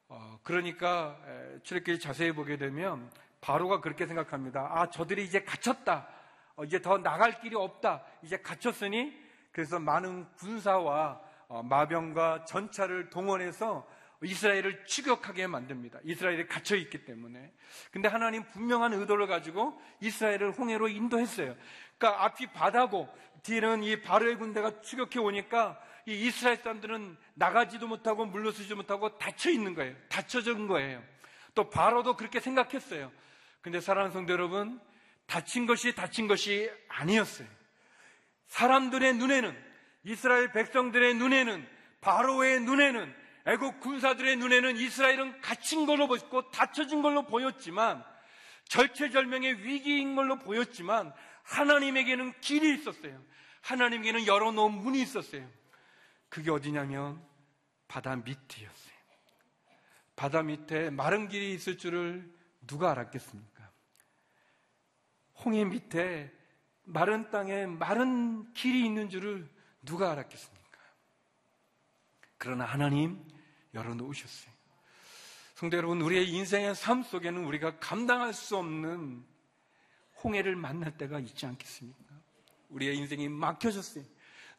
어, 0.09 0.38
그러니까 0.42 1.19
출애굽기 1.62 2.00
자세히 2.00 2.33
보게 2.33 2.59
되면 2.59 3.11
바로가 3.40 3.81
그렇게 3.81 4.07
생각합니다. 4.07 4.69
아, 4.71 4.90
저들이 4.90 5.25
이제 5.25 5.42
갇혔다. 5.42 6.07
어, 6.54 6.64
이제 6.64 6.83
더 6.83 6.99
나갈 6.99 7.40
길이 7.40 7.57
없다. 7.57 8.04
이제 8.23 8.37
갇혔으니 8.37 9.22
그래서 9.53 9.79
많은 9.79 10.27
군사와 10.37 11.21
어, 11.49 11.63
마병과 11.63 12.47
전차를 12.47 13.11
동원해서 13.11 13.87
이스라엘을 14.23 14.87
추격하게 14.87 15.47
만듭니다. 15.49 15.99
이스라엘이 16.05 16.47
갇혀 16.47 16.77
있기 16.77 17.05
때문에. 17.05 17.53
근데 17.91 18.09
하나님 18.09 18.45
분명한 18.51 18.93
의도를 18.95 19.27
가지고 19.27 19.81
이스라엘을 20.01 20.53
홍해로 20.53 20.88
인도했어요. 20.88 21.55
그러니까 21.99 22.25
앞이 22.25 22.53
바다고 22.53 23.09
뒤에는 23.43 23.83
이 23.83 24.01
바로의 24.01 24.37
군대가 24.37 24.81
추격해 24.81 25.19
오니까 25.19 25.79
이 26.07 26.27
이스라엘 26.27 26.57
사람들은 26.59 27.17
나가지도 27.35 27.87
못하고 27.87 28.25
물러서지 28.25 28.75
못하고 28.75 29.19
닫혀 29.19 29.51
있는 29.51 29.75
거예요. 29.75 29.95
닫혀진 30.09 30.69
거예요. 30.69 31.03
또 31.55 31.69
바로도 31.69 32.17
그렇게 32.17 32.41
생각했어요. 32.41 33.12
근데 33.61 33.81
사랑하는 33.81 34.12
성도 34.12 34.33
여러분, 34.33 34.81
닫힌 35.27 35.67
것이 35.67 35.95
닫힌 35.95 36.27
것이 36.27 36.71
아니었어요. 36.88 37.47
사람들의 38.53 39.15
눈에는 39.15 39.57
이스라엘 40.05 40.53
백성들의 40.53 41.15
눈에는 41.15 41.67
바로의 42.03 42.61
눈에는 42.61 43.15
애국 43.47 43.81
군사들의 43.81 44.37
눈에는 44.37 44.77
이스라엘은 44.77 45.41
갇힌 45.41 45.87
걸로 45.87 46.07
보였고 46.07 46.51
닫혀진 46.51 47.01
걸로 47.01 47.25
보였지만 47.27 48.05
절체절명의 48.69 49.65
위기인 49.65 50.15
걸로 50.15 50.38
보였지만 50.38 51.15
하나님에게는 51.45 52.41
길이 52.41 52.75
있었어요. 52.75 53.25
하나님에게는 53.62 54.27
열어놓은 54.27 54.71
문이 54.71 55.01
있었어요. 55.01 55.49
그게 56.29 56.51
어디냐면 56.51 57.25
바다 57.88 58.15
밑이었어요. 58.17 58.93
바다 60.15 60.43
밑에 60.43 60.91
마른 60.91 61.29
길이 61.29 61.55
있을 61.55 61.79
줄을 61.79 62.31
누가 62.67 62.91
알았겠습니까? 62.91 63.71
홍해 65.43 65.65
밑에 65.65 66.41
마른 66.85 67.31
땅에 67.31 67.66
마른 67.66 68.53
길이 68.53 68.85
있는 68.85 69.09
줄을 69.09 69.49
누가 69.83 70.11
알았겠습니까? 70.12 70.79
그러나 72.38 72.64
하나님 72.64 73.23
열어놓으셨어요. 73.75 74.53
성대 75.55 75.77
여러분, 75.77 76.01
우리의 76.01 76.29
인생의 76.29 76.75
삶 76.75 77.03
속에는 77.03 77.45
우리가 77.45 77.79
감당할 77.79 78.35
수 78.35 78.57
없는 78.57 79.25
홍해를 80.25 80.57
만날 80.57 80.97
때가 80.97 81.21
있지 81.21 81.47
않겠습니까? 81.47 82.03
우리의 82.71 82.97
인생이 82.97 83.29
막혀졌어요. 83.29 84.05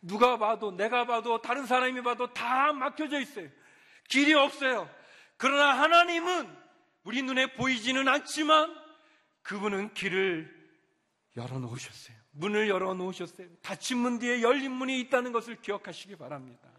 누가 0.02 0.38
봐도, 0.38 0.72
내가 0.72 1.06
봐도, 1.06 1.42
다른 1.42 1.66
사람이 1.66 2.04
봐도 2.04 2.34
다 2.34 2.72
막혀져 2.72 3.20
있어요. 3.20 3.50
길이 4.08 4.34
없어요. 4.34 4.90
그러나 5.38 5.78
하나님은 5.78 6.64
우리 7.04 7.22
눈에 7.22 7.54
보이지는 7.54 8.08
않지만 8.08 8.74
그분은 9.42 9.94
길을 9.94 10.63
열어놓으셨어요. 11.36 12.16
문을 12.32 12.70
열어놓으셨어요. 12.70 13.48
닫힌 13.62 14.00
문 14.00 14.20
뒤에 14.20 14.42
열린 14.42 14.72
문이 14.72 15.00
있다는 15.02 15.32
것을 15.32 15.62
기억하시기 15.62 16.16
바랍니다. 16.16 16.70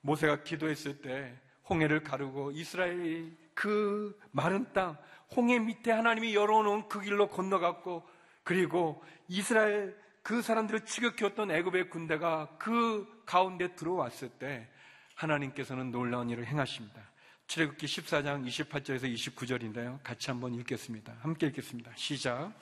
모세가 0.00 0.42
기도했을 0.42 1.00
때 1.00 1.36
홍해를 1.68 2.02
가르고 2.02 2.50
이스라엘이 2.52 3.36
그 3.54 4.18
마른 4.30 4.72
땅, 4.72 4.96
홍해 5.34 5.58
밑에 5.58 5.90
하나님이 5.90 6.34
열어놓은 6.34 6.88
그 6.88 7.00
길로 7.00 7.28
건너갔고 7.28 8.08
그리고 8.44 9.04
이스라엘 9.28 9.96
그 10.22 10.42
사람들을 10.42 10.84
추격해왔던 10.84 11.50
애굽의 11.50 11.90
군대가 11.90 12.48
그 12.58 13.22
가운데 13.26 13.74
들어왔을 13.74 14.28
때 14.30 14.68
하나님께서는 15.14 15.90
놀라운 15.90 16.30
일을 16.30 16.46
행하십니다. 16.46 17.02
출애굽기 17.46 17.86
14장 17.86 18.46
28절에서 18.46 19.12
29절인데요. 19.12 20.00
같이 20.02 20.30
한번 20.30 20.54
읽겠습니다. 20.54 21.16
함께 21.20 21.46
읽겠습니다. 21.46 21.92
시작. 21.96 22.52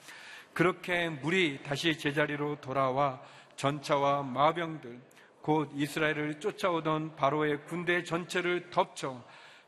그렇게 0.57 1.07
물이 1.07 1.61
다시 1.61 1.95
제자리로 1.95 2.59
돌아와 2.61 3.21
전차와 3.57 4.23
마병들 4.23 4.99
곧 5.39 5.69
이스라엘을 5.75 6.39
쫓아오던 6.39 7.15
바로의 7.15 7.63
군대 7.65 8.03
전체를 8.03 8.71
덮쳐 8.71 9.23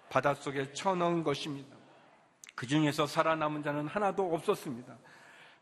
바닷속에 0.10 0.73
쳐넣은 0.73 1.23
것입니다. 1.23 1.78
그 2.56 2.65
중에서 2.65 3.06
살아남은 3.06 3.62
자는 3.62 3.88
하나도 3.88 4.34
없었습니다. 4.34 4.97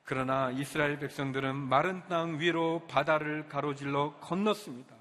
그러나 0.06 0.50
이스라엘 0.52 0.98
백성들은 0.98 1.58
마른 1.58 2.08
땅 2.08 2.40
위로 2.40 2.88
바다를 2.88 3.50
가로질러 3.50 4.20
건넜습니다. 4.22 4.96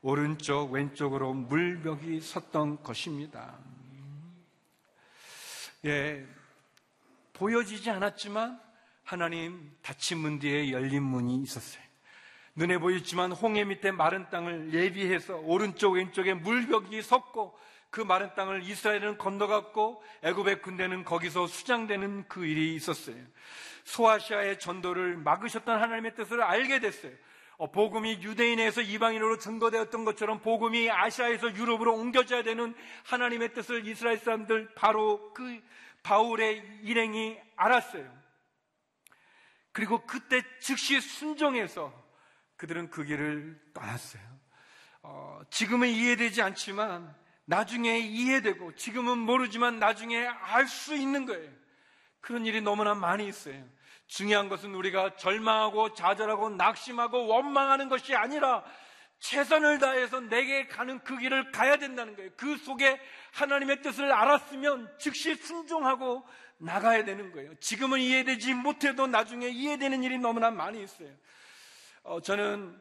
오른쪽, 0.00 0.72
왼쪽으로 0.72 1.34
물벽이 1.34 2.22
섰던 2.22 2.82
것입니다. 2.82 3.58
예, 5.84 6.26
보여지지 7.34 7.90
않았지만 7.90 8.64
하나님 9.06 9.70
닫힌 9.82 10.18
문 10.18 10.40
뒤에 10.40 10.72
열린 10.72 11.04
문이 11.04 11.36
있었어요. 11.42 11.80
눈에 12.56 12.78
보이지만 12.78 13.30
홍해 13.30 13.62
밑에 13.62 13.92
마른 13.92 14.28
땅을 14.30 14.74
예비해서 14.74 15.36
오른쪽 15.36 15.92
왼쪽에 15.92 16.34
물벽이 16.34 17.00
섰고 17.02 17.56
그 17.90 18.00
마른 18.00 18.34
땅을 18.34 18.64
이스라엘은 18.64 19.18
건너갔고 19.18 20.02
애굽의 20.24 20.60
군대는 20.60 21.04
거기서 21.04 21.46
수장되는 21.46 22.26
그 22.26 22.46
일이 22.46 22.74
있었어요. 22.74 23.16
소아시아의 23.84 24.58
전도를 24.58 25.18
막으셨던 25.18 25.80
하나님의 25.80 26.16
뜻을 26.16 26.42
알게 26.42 26.80
됐어요. 26.80 27.12
어, 27.58 27.70
복음이 27.70 28.18
유대인에서 28.22 28.80
이방인으로 28.80 29.38
전도되었던 29.38 30.04
것처럼 30.04 30.40
복음이 30.40 30.90
아시아에서 30.90 31.54
유럽으로 31.54 31.94
옮겨져야 31.94 32.42
되는 32.42 32.74
하나님의 33.04 33.54
뜻을 33.54 33.86
이스라엘 33.86 34.18
사람들 34.18 34.74
바로 34.74 35.32
그 35.32 35.62
바울의 36.02 36.80
일행이 36.82 37.38
알았어요. 37.54 38.25
그리고 39.76 39.98
그때 40.06 40.42
즉시 40.58 41.02
순종해서 41.02 41.92
그들은 42.56 42.88
그 42.88 43.04
길을 43.04 43.60
떠났어요. 43.74 44.22
어, 45.02 45.42
지금은 45.50 45.88
이해되지 45.88 46.40
않지만 46.40 47.14
나중에 47.44 47.98
이해되고 47.98 48.74
지금은 48.74 49.18
모르지만 49.18 49.78
나중에 49.78 50.26
알 50.26 50.66
수 50.66 50.96
있는 50.96 51.26
거예요. 51.26 51.52
그런 52.22 52.46
일이 52.46 52.62
너무나 52.62 52.94
많이 52.94 53.28
있어요. 53.28 53.62
중요한 54.06 54.48
것은 54.48 54.74
우리가 54.74 55.16
절망하고 55.16 55.92
좌절하고 55.92 56.48
낙심하고 56.48 57.26
원망하는 57.26 57.90
것이 57.90 58.14
아니라 58.14 58.64
최선을 59.18 59.78
다해서 59.78 60.20
내게 60.20 60.68
가는 60.68 61.00
그 61.00 61.18
길을 61.18 61.52
가야 61.52 61.76
된다는 61.76 62.16
거예요. 62.16 62.30
그 62.38 62.56
속에 62.56 62.98
하나님의 63.34 63.82
뜻을 63.82 64.10
알았으면 64.10 64.96
즉시 64.98 65.34
순종하고 65.34 66.26
나가야 66.58 67.04
되는 67.04 67.32
거예요. 67.32 67.54
지금은 67.56 68.00
이해되지 68.00 68.54
못해도 68.54 69.06
나중에 69.06 69.48
이해되는 69.48 70.02
일이 70.02 70.18
너무나 70.18 70.50
많이 70.50 70.82
있어요. 70.82 71.10
어, 72.02 72.20
저는 72.20 72.80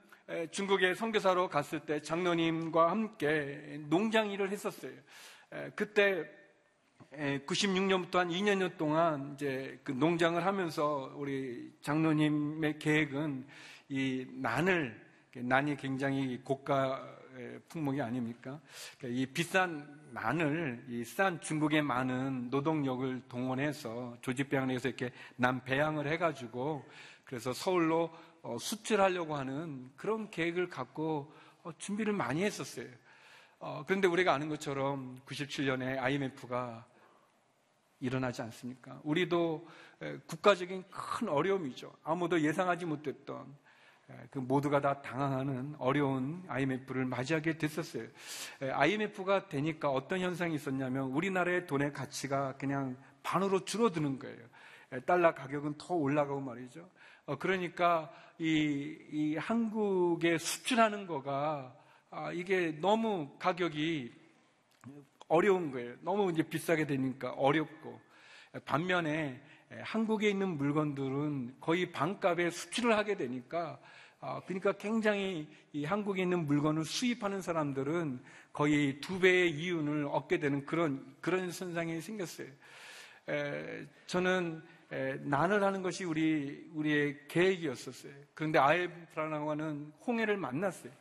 중국에 0.51 0.95
선교사로 0.95 1.49
갔을 1.49 1.79
때 1.81 2.01
장로님과 2.01 2.89
함께 2.89 3.79
농장 3.89 4.31
일을 4.31 4.49
했었어요. 4.49 4.91
그때 5.75 6.25
96년부터 7.11 8.15
한 8.15 8.29
2년 8.29 8.77
동안 8.77 9.33
이제 9.35 9.79
그 9.83 9.91
농장을 9.91 10.43
하면서 10.43 11.13
우리 11.15 11.71
장로님의 11.81 12.79
계획은 12.79 13.47
이 13.89 14.25
난을 14.31 15.05
난이 15.35 15.77
굉장히 15.77 16.41
고가 16.43 17.17
품목이 17.67 18.01
아닙니까? 18.01 18.59
그러니까 18.97 19.21
이 19.21 19.25
비싼 19.25 20.09
난을 20.11 20.85
이싼 20.89 21.41
중국의 21.41 21.81
많은 21.81 22.49
노동력을 22.49 23.23
동원해서 23.27 24.17
조직배양에서 24.21 24.87
이렇게 24.87 25.11
난 25.35 25.63
배양을 25.63 26.07
해가지고 26.07 26.85
그래서 27.25 27.53
서울로 27.53 28.11
어, 28.41 28.57
수출하려고 28.59 29.35
하는 29.35 29.91
그런 29.97 30.29
계획을 30.29 30.69
갖고 30.69 31.33
어, 31.63 31.71
준비를 31.79 32.13
많이 32.13 32.43
했었어요. 32.43 32.87
어, 33.59 33.83
그런데 33.87 34.07
우리가 34.07 34.33
아는 34.33 34.49
것처럼 34.49 35.19
97년에 35.25 35.97
IMF가 35.97 36.85
일어나지 37.99 38.41
않습니까? 38.43 38.99
우리도 39.03 39.67
국가적인 40.27 40.83
큰 40.91 41.29
어려움이죠. 41.29 41.95
아무도 42.03 42.39
예상하지 42.41 42.85
못했던 42.85 43.55
그 44.29 44.39
모두가 44.39 44.81
다 44.81 45.01
당황하는 45.01 45.75
어려운 45.79 46.43
IMF를 46.47 47.05
맞이하게 47.05 47.57
됐었어요. 47.57 48.07
IMF가 48.61 49.47
되니까 49.47 49.89
어떤 49.89 50.19
현상이 50.19 50.55
있었냐면 50.55 51.05
우리나라의 51.11 51.65
돈의 51.65 51.91
가치가 51.91 52.55
그냥 52.57 52.95
반으로 53.23 53.65
줄어드는 53.65 54.19
거예요. 54.19 54.45
달러 55.05 55.33
가격은 55.33 55.75
더 55.77 55.95
올라가고 55.95 56.39
말이죠. 56.39 56.87
어, 57.25 57.37
그러니까 57.37 58.11
이, 58.37 58.97
이 59.11 59.35
한국에 59.37 60.37
수출하는 60.37 61.07
거가 61.07 61.75
아, 62.11 62.31
이게 62.31 62.77
너무 62.79 63.35
가격이 63.39 64.13
어려운 65.27 65.71
거예요. 65.71 65.95
너무 66.01 66.31
이제 66.31 66.43
비싸게 66.43 66.85
되니까 66.85 67.31
어렵고 67.31 67.99
반면에 68.65 69.41
한국에 69.81 70.29
있는 70.29 70.57
물건들은 70.57 71.55
거의 71.59 71.91
반값에 71.91 72.49
수출을 72.49 72.97
하게 72.97 73.15
되니까 73.15 73.79
아, 74.19 74.41
그러니까 74.45 74.71
굉장히 74.73 75.47
이 75.71 75.85
한국에 75.85 76.23
있는 76.23 76.45
물건을 76.47 76.83
수입하는 76.83 77.41
사람들은 77.41 78.21
거의 78.53 78.99
두 78.99 79.19
배의 79.19 79.51
이윤을 79.51 80.05
얻게 80.05 80.39
되는 80.39 80.65
그런 80.65 81.15
그런 81.21 81.51
현상이 81.51 82.01
생겼어요. 82.01 82.47
에, 83.29 83.85
저는 84.07 84.63
에, 84.91 85.15
난을 85.21 85.63
하는 85.63 85.81
것이 85.83 86.05
우리 86.05 86.69
우리의 86.73 87.27
계획이었었어요. 87.27 88.13
그런데 88.33 88.57
아이프라나고 88.59 89.51
하는 89.51 89.91
홍해를 90.07 90.37
만났어요. 90.37 90.91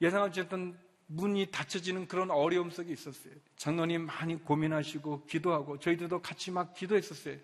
예상하지 0.00 0.42
않던 0.42 0.78
문이 1.06 1.46
닫혀지는 1.50 2.08
그런 2.08 2.30
어려움 2.30 2.70
속에 2.70 2.92
있었어요. 2.92 3.34
장로님 3.56 4.06
많이 4.06 4.36
고민하시고 4.42 5.26
기도하고 5.26 5.78
저희들도 5.78 6.22
같이 6.22 6.50
막 6.50 6.74
기도했었어요. 6.74 7.36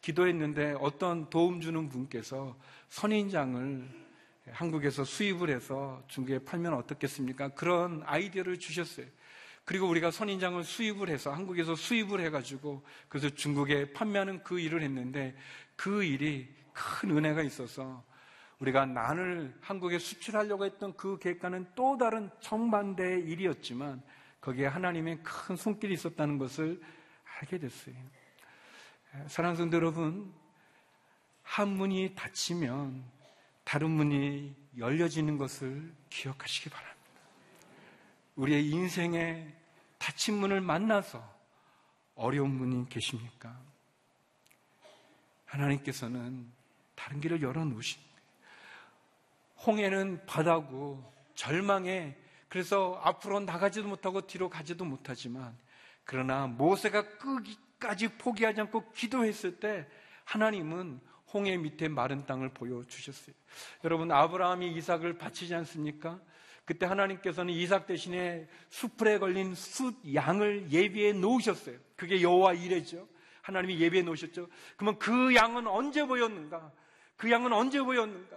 기도했는데 0.00 0.76
어떤 0.80 1.28
도움 1.28 1.60
주는 1.60 1.88
분께서 1.88 2.56
선인장을 2.88 3.88
한국에서 4.52 5.04
수입을 5.04 5.50
해서 5.50 6.02
중국에 6.08 6.40
팔면 6.44 6.74
어떻겠습니까? 6.74 7.50
그런 7.50 8.02
아이디어를 8.04 8.58
주셨어요. 8.58 9.06
그리고 9.64 9.86
우리가 9.88 10.10
선인장을 10.10 10.64
수입을 10.64 11.10
해서 11.10 11.32
한국에서 11.32 11.76
수입을 11.76 12.20
해가지고 12.20 12.82
그래서 13.08 13.28
중국에 13.30 13.92
판매하는 13.92 14.42
그 14.42 14.58
일을 14.58 14.82
했는데 14.82 15.36
그 15.76 16.02
일이 16.02 16.48
큰 16.72 17.16
은혜가 17.16 17.42
있어서 17.42 18.02
우리가 18.60 18.86
난을 18.86 19.56
한국에 19.60 19.98
수출하려고 19.98 20.64
했던 20.66 20.94
그 20.96 21.18
계획과는 21.18 21.66
또 21.74 21.96
다른 21.96 22.30
정반대의 22.40 23.24
일이었지만 23.24 24.02
거기에 24.40 24.66
하나님의 24.66 25.22
큰 25.22 25.56
손길이 25.56 25.94
있었다는 25.94 26.38
것을 26.38 26.80
알게 27.40 27.58
됐어요. 27.58 27.94
사랑하는 29.26 29.56
성도 29.56 29.76
여러분, 29.76 30.32
한 31.42 31.68
문이 31.68 32.14
닫히면 32.14 33.02
다른 33.64 33.90
문이 33.90 34.54
열려지는 34.76 35.38
것을 35.38 35.92
기억하시기 36.10 36.70
바랍니다. 36.70 37.00
우리의 38.36 38.68
인생에 38.68 39.52
닫힌 39.98 40.36
문을 40.36 40.60
만나서 40.60 41.22
어려운 42.14 42.58
분이 42.58 42.88
계십니까? 42.88 43.58
하나님께서는 45.46 46.50
다른 46.94 47.20
길을 47.20 47.42
열어놓으십니다. 47.42 48.09
홍해는 49.66 50.26
바다고 50.26 51.12
절망에 51.34 52.16
그래서 52.48 53.00
앞으로 53.02 53.40
나가지도 53.40 53.88
못하고 53.88 54.26
뒤로 54.26 54.48
가지도 54.48 54.84
못하지만 54.84 55.56
그러나 56.04 56.46
모세가 56.46 57.18
끝까지 57.18 58.08
포기하지 58.08 58.62
않고 58.62 58.92
기도했을 58.92 59.60
때 59.60 59.86
하나님은 60.24 61.00
홍해 61.32 61.56
밑에 61.56 61.88
마른 61.88 62.26
땅을 62.26 62.50
보여주셨어요. 62.50 63.34
여러분, 63.84 64.10
아브라함이 64.10 64.72
이삭을 64.72 65.18
바치지 65.18 65.54
않습니까? 65.54 66.20
그때 66.64 66.86
하나님께서는 66.86 67.52
이삭 67.54 67.86
대신에 67.86 68.48
수풀에 68.68 69.18
걸린 69.18 69.54
숫 69.54 69.94
양을 70.14 70.70
예비해 70.70 71.12
놓으셨어요. 71.12 71.76
그게 71.96 72.22
여호와 72.22 72.54
이래죠. 72.54 73.08
하나님이 73.42 73.80
예비해 73.80 74.02
놓으셨죠. 74.02 74.48
그러면 74.76 74.98
그 74.98 75.34
양은 75.34 75.66
언제 75.66 76.04
보였는가? 76.04 76.72
그 77.16 77.30
양은 77.30 77.52
언제 77.52 77.80
보였는가? 77.80 78.36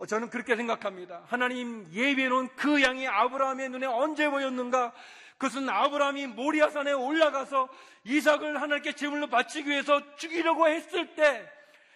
어, 0.00 0.06
저는 0.06 0.30
그렇게 0.30 0.56
생각합니다. 0.56 1.22
하나님 1.26 1.84
놓은 1.92 2.48
그 2.56 2.82
양이 2.82 3.06
아브라함의 3.06 3.68
눈에 3.68 3.86
언제 3.86 4.30
보였는가? 4.30 4.94
그것은 5.36 5.68
아브라함이 5.68 6.26
모리아산에 6.28 6.92
올라가서 6.92 7.68
이삭을 8.04 8.60
하나님께 8.60 8.94
제물로 8.94 9.26
바치기 9.26 9.68
위해서 9.68 10.16
죽이려고 10.16 10.68
했을 10.68 11.14
때 11.14 11.46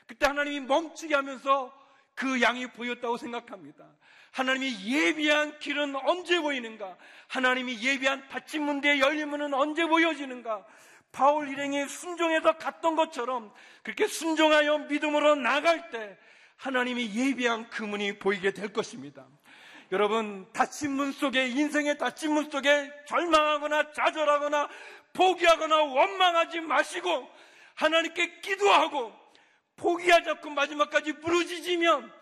그때 0.06 0.26
하나님이 0.26 0.60
멈추게 0.60 1.14
하면서 1.14 1.72
그 2.14 2.42
양이 2.42 2.66
보였다고 2.66 3.16
생각합니다. 3.16 3.86
하나님이 4.32 4.84
예비한 4.84 5.58
길은 5.58 5.96
언제 5.96 6.40
보이는가? 6.40 6.98
하나님이 7.28 7.82
예비한 7.82 8.28
닫힌 8.28 8.64
문대의 8.64 9.00
열린 9.00 9.30
문은 9.30 9.54
언제 9.54 9.86
보여지는가? 9.86 10.62
바울 11.10 11.48
일행이 11.48 11.88
순종해서 11.88 12.58
갔던 12.58 12.96
것처럼 12.96 13.50
그렇게 13.82 14.06
순종하여 14.06 14.78
믿음으로 14.90 15.36
나갈 15.36 15.90
때 15.90 16.18
하나님이 16.56 17.14
예비한 17.14 17.68
그 17.70 17.82
문이 17.82 18.18
보이게 18.18 18.52
될 18.52 18.72
것입니다. 18.72 19.26
여러분, 19.92 20.50
닫힌 20.52 20.92
문 20.92 21.12
속에, 21.12 21.48
인생의 21.48 21.98
닫힌 21.98 22.32
문 22.32 22.50
속에 22.50 22.90
절망하거나 23.06 23.92
좌절하거나 23.92 24.68
포기하거나 25.12 25.76
원망하지 25.82 26.60
마시고 26.60 27.28
하나님께 27.74 28.40
기도하고 28.40 29.12
포기하지 29.76 30.30
않고 30.30 30.50
마지막까지 30.50 31.20
부르짖으면 31.20 32.12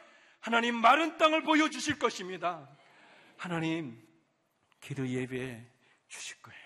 하나님 0.40 0.76
마른 0.76 1.16
땅을 1.18 1.42
보여주실 1.42 1.98
것입니다. 1.98 2.68
하나님 3.36 4.02
기도 4.80 5.06
예배해 5.06 5.64
주실 6.08 6.40
거예요. 6.42 6.60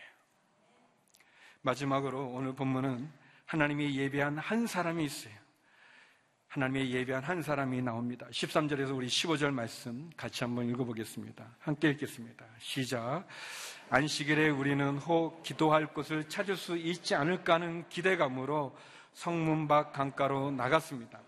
마지막으로 1.63 2.29
오늘 2.29 2.55
본문은 2.55 3.13
하나님이 3.45 3.97
예배한 3.97 4.39
한 4.39 4.67
사람이 4.67 5.05
있어요. 5.05 5.35
하나님의 6.57 6.91
예배한 6.91 7.23
한 7.23 7.43
사람이 7.43 7.83
나옵니다. 7.83 8.27
13절에서 8.31 8.97
우리 8.97 9.09
15절 9.09 9.51
말씀 9.51 10.11
같이 10.17 10.43
한번 10.43 10.67
읽어보겠습니다. 10.71 11.45
함께 11.59 11.91
읽겠습니다. 11.91 12.47
시작. 12.59 13.27
안식일에 13.91 14.49
우리는 14.49 14.97
혹 14.97 15.43
기도할 15.43 15.87
곳을 15.93 16.27
찾을 16.31 16.57
수 16.57 16.79
있지 16.79 17.15
않을까 17.15 17.55
하는 17.55 17.87
기대감으로 17.91 18.75
성문 19.13 19.69
밖 19.69 19.93
강가로 19.93 20.51
나갔습니다. 20.51 21.21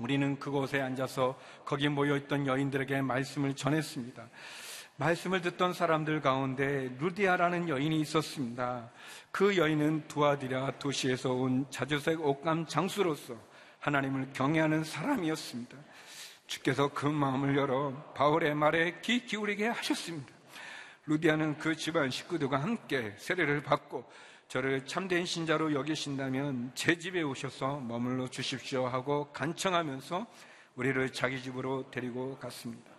우리는 0.00 0.36
그곳에 0.40 0.80
앉아서 0.80 1.38
거기 1.64 1.88
모여있던 1.88 2.48
여인들에게 2.48 3.02
말씀을 3.02 3.54
전했습니다. 3.54 4.28
말씀을 4.96 5.42
듣던 5.42 5.74
사람들 5.74 6.20
가운데 6.22 6.92
루디아라는 6.98 7.68
여인이 7.68 8.00
있었습니다. 8.00 8.90
그 9.30 9.56
여인은 9.56 10.08
두아디라 10.08 10.78
도시에서 10.80 11.34
온 11.34 11.66
자주색 11.70 12.20
옷감 12.20 12.66
장수로서 12.66 13.36
하나님을 13.86 14.32
경외하는 14.32 14.82
사람이었습니다. 14.82 15.76
주께서 16.48 16.88
그 16.88 17.06
마음을 17.06 17.56
열어 17.56 17.92
바울의 18.14 18.56
말에 18.56 19.00
귀 19.00 19.24
기울이게 19.24 19.68
하셨습니다. 19.68 20.26
루디아는 21.06 21.58
그 21.58 21.76
집안 21.76 22.10
식구들과 22.10 22.60
함께 22.60 23.14
세례를 23.16 23.62
받고 23.62 24.04
저를 24.48 24.86
참된 24.86 25.24
신자로 25.24 25.72
여기신다면 25.72 26.72
제 26.74 26.98
집에 26.98 27.22
오셔서 27.22 27.78
머물러 27.78 28.26
주십시오 28.26 28.88
하고 28.88 29.30
간청하면서 29.32 30.26
우리를 30.74 31.12
자기 31.12 31.40
집으로 31.40 31.88
데리고 31.92 32.36
갔습니다. 32.38 32.95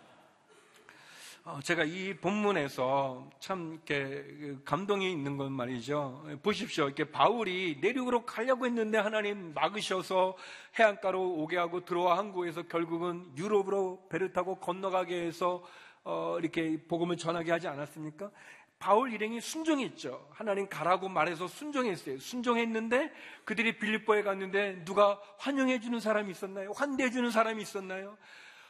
어, 1.50 1.60
제가 1.62 1.84
이 1.84 2.14
본문에서 2.14 3.30
참 3.40 3.72
이렇게 3.72 3.96
그 4.38 4.60
감동이 4.66 5.10
있는 5.10 5.38
건 5.38 5.50
말이죠. 5.52 6.26
보십시오. 6.42 6.84
이렇게 6.84 7.10
바울이 7.10 7.78
내륙으로 7.80 8.26
가려고 8.26 8.66
했는데 8.66 8.98
하나님 8.98 9.54
막으셔서 9.54 10.36
해안가로 10.78 11.36
오게 11.36 11.56
하고 11.56 11.86
들어와 11.86 12.18
항구에서 12.18 12.64
결국은 12.64 13.32
유럽으로 13.38 14.06
배를 14.10 14.34
타고 14.34 14.56
건너가게 14.56 15.22
해서 15.22 15.64
어, 16.04 16.36
이렇게 16.38 16.78
복음을 16.86 17.16
전하게 17.16 17.50
하지 17.50 17.66
않았습니까? 17.66 18.30
바울 18.78 19.10
일행이 19.10 19.40
순종했죠. 19.40 20.28
하나님 20.30 20.68
가라고 20.68 21.08
말해서 21.08 21.48
순종했어요. 21.48 22.18
순종했는데 22.18 23.10
그들이 23.46 23.78
빌립보에 23.78 24.22
갔는데 24.22 24.84
누가 24.84 25.18
환영해 25.38 25.80
주는 25.80 25.98
사람이 25.98 26.30
있었나요? 26.30 26.72
환대해 26.76 27.10
주는 27.10 27.30
사람이 27.30 27.62
있었나요? 27.62 28.18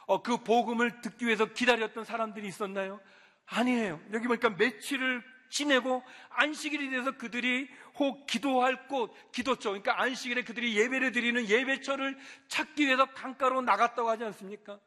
어, 0.09 0.23
그 0.23 0.37
복음을 0.37 1.01
듣기 1.01 1.27
위해서 1.27 1.45
기다렸던 1.45 2.03
사람들이 2.03 2.47
있었나요? 2.47 2.99
아니에요. 3.45 4.01
여기 4.11 4.25
보니까 4.27 4.49
며칠을 4.49 5.23
지내고 5.51 6.01
안식일이 6.29 6.89
돼서 6.89 7.11
그들이 7.11 7.69
혹 7.93 8.25
기도할 8.25 8.87
곳, 8.87 9.13
기도처, 9.31 9.69
그러니까 9.69 10.01
안식일에 10.01 10.45
그들이 10.45 10.75
예배를 10.79 11.11
드리는 11.11 11.47
예배처를 11.47 12.17
찾기 12.47 12.87
위해서 12.87 13.05
강가로 13.05 13.61
나갔다고 13.61 14.09
하지 14.09 14.23
않습니까? 14.23 14.79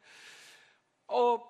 어, 1.07 1.41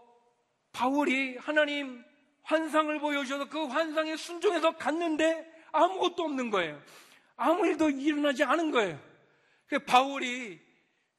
바울이 0.73 1.39
하나님 1.39 2.05
환상을 2.43 2.99
보여주셔서 2.99 3.49
그 3.49 3.65
환상에 3.69 4.17
순종해서 4.17 4.77
갔는데 4.77 5.51
아무것도 5.73 6.25
없는 6.25 6.51
거예요. 6.51 6.79
아무 7.37 7.67
일도 7.67 7.89
일어나지 7.89 8.45
않은 8.45 8.71
거예요. 8.71 9.01
그 9.67 9.79
바울이 9.79 10.61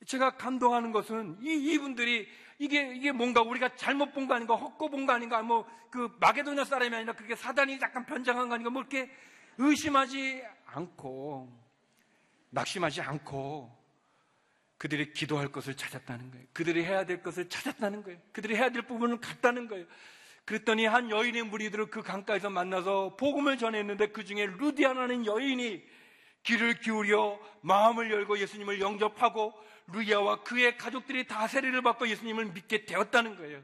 제가 0.06 0.38
감동하는 0.38 0.92
것은 0.92 1.38
이, 1.42 1.74
이분들이 1.74 2.28
이게, 2.64 2.94
이게 2.96 3.12
뭔가 3.12 3.42
우리가 3.42 3.76
잘못 3.76 4.14
본 4.14 4.28
거 4.28 4.36
아닌가, 4.36 4.56
헛고 4.56 4.90
본 4.90 5.06
거 5.06 5.14
아닌가, 5.14 5.42
뭐, 5.42 5.66
그, 5.92 6.10
마게도냐 6.20 6.64
사람이 6.64 6.96
아니라 6.96 7.14
그게 7.14 7.36
사단이 7.36 7.78
약간 7.82 8.06
변장한 8.06 8.48
거 8.48 8.56
아닌가, 8.56 8.70
뭐 8.70 8.82
이렇게 8.82 9.12
의심하지 9.58 10.44
않고, 10.66 11.52
낙심하지 12.52 13.02
않고, 13.02 13.84
그들이 14.78 15.14
기도할 15.14 15.50
것을 15.50 15.76
찾았다는 15.76 16.32
거예요. 16.32 16.46
그들이 16.54 16.84
해야 16.84 17.06
될 17.06 17.22
것을 17.22 17.50
찾았다는 17.50 18.04
거예요. 18.04 18.20
그들이 18.32 18.56
해야 18.56 18.70
될 18.70 18.82
부분을 18.84 19.20
갔다는 19.20 19.68
거예요. 19.68 19.86
그랬더니 20.46 20.86
한 20.86 21.10
여인의 21.10 21.44
무리들을 21.44 21.86
그 21.90 22.02
강가에서 22.02 22.50
만나서 22.50 23.16
복음을 23.16 23.58
전했는데 23.58 24.08
그 24.08 24.26
중에 24.26 24.46
루디아라는 24.46 25.26
여인이 25.26 25.84
귀를 26.44 26.80
기울여 26.82 27.40
마음을 27.62 28.12
열고 28.12 28.40
예수님을 28.40 28.82
영접하고 28.82 29.54
루디아와 29.88 30.44
그의 30.44 30.78
가족들이 30.78 31.28
다 31.28 31.48
세례를 31.48 31.82
받고 31.82 32.08
예수님을 32.08 32.46
믿게 32.46 32.86
되었다는 32.86 33.36
거예요. 33.38 33.62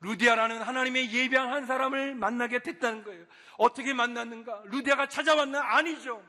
루디아라는 0.00 0.62
하나님의 0.62 1.12
예비한 1.12 1.50
한 1.50 1.66
사람을 1.66 2.14
만나게 2.14 2.60
됐다는 2.60 3.04
거예요. 3.04 3.24
어떻게 3.56 3.94
만났는가? 3.94 4.64
루디아가 4.66 5.08
찾아왔나? 5.08 5.76
아니죠. 5.76 6.22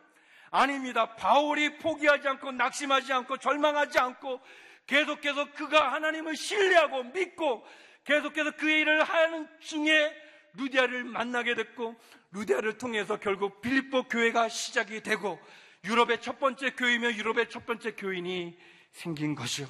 아닙니다. 0.51 1.15
바울이 1.15 1.77
포기하지 1.77 2.27
않고 2.27 2.53
낙심하지 2.53 3.11
않고 3.11 3.37
절망하지 3.37 3.99
않고 3.99 4.39
계속해서 4.87 5.51
그가 5.51 5.93
하나님을 5.93 6.35
신뢰하고 6.35 7.03
믿고 7.03 7.65
계속해서 8.05 8.51
그의 8.51 8.81
일을 8.81 9.03
하는 9.03 9.47
중에 9.59 10.15
루디아를 10.53 11.03
만나게 11.03 11.55
됐고 11.55 11.99
루디아를 12.31 12.77
통해서 12.77 13.19
결국 13.19 13.61
빌립보 13.61 14.03
교회가 14.03 14.47
시작이 14.47 15.01
되고 15.01 15.39
유럽의 15.83 16.21
첫 16.21 16.39
번째 16.39 16.71
교회이며 16.71 17.13
유럽의 17.13 17.49
첫 17.49 17.65
번째 17.65 17.91
교인이 17.91 18.57
생긴 18.95 19.35
것이요. 19.35 19.67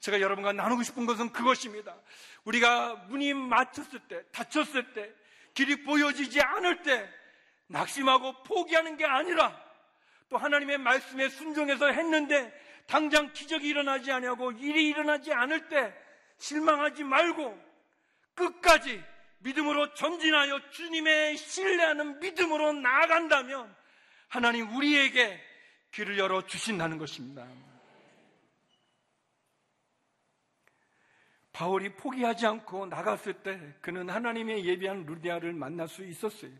제가 0.00 0.20
여러분과 0.20 0.52
나누고 0.52 0.82
싶은 0.82 1.06
것은 1.06 1.32
그것입니다. 1.32 1.96
우리가 2.44 2.94
문이 3.08 3.34
막혔을 3.34 4.00
때, 4.08 4.22
닫혔을 4.32 4.92
때, 4.92 5.10
길이 5.54 5.82
보여지지 5.82 6.40
않을 6.40 6.82
때, 6.82 7.08
낙심하고 7.68 8.42
포기하는 8.44 8.96
게 8.96 9.04
아니라 9.04 9.58
또 10.28 10.36
하나님의 10.36 10.78
말씀에 10.78 11.28
순종해서 11.28 11.92
했는데 11.92 12.52
당장 12.86 13.32
기적이 13.32 13.68
일어나지 13.68 14.10
아니하고 14.10 14.52
일이 14.52 14.86
일어나지 14.88 15.32
않을 15.32 15.68
때 15.68 15.94
실망하지 16.38 17.04
말고 17.04 17.58
끝까지 18.34 19.02
믿음으로 19.40 19.92
전진하여 19.94 20.70
주님의 20.70 21.36
신뢰하는 21.36 22.20
믿음으로 22.20 22.72
나아간다면 22.72 23.74
하나님 24.28 24.74
우리에게 24.74 25.38
길을 25.92 26.18
열어 26.18 26.46
주신다는 26.46 26.98
것입니다. 26.98 27.46
바울이 31.52 31.94
포기하지 31.94 32.46
않고 32.46 32.86
나갔을 32.86 33.34
때 33.42 33.74
그는 33.80 34.08
하나님의 34.08 34.64
예비한 34.64 35.04
루디아를 35.06 35.52
만날 35.52 35.88
수 35.88 36.04
있었어요. 36.04 36.52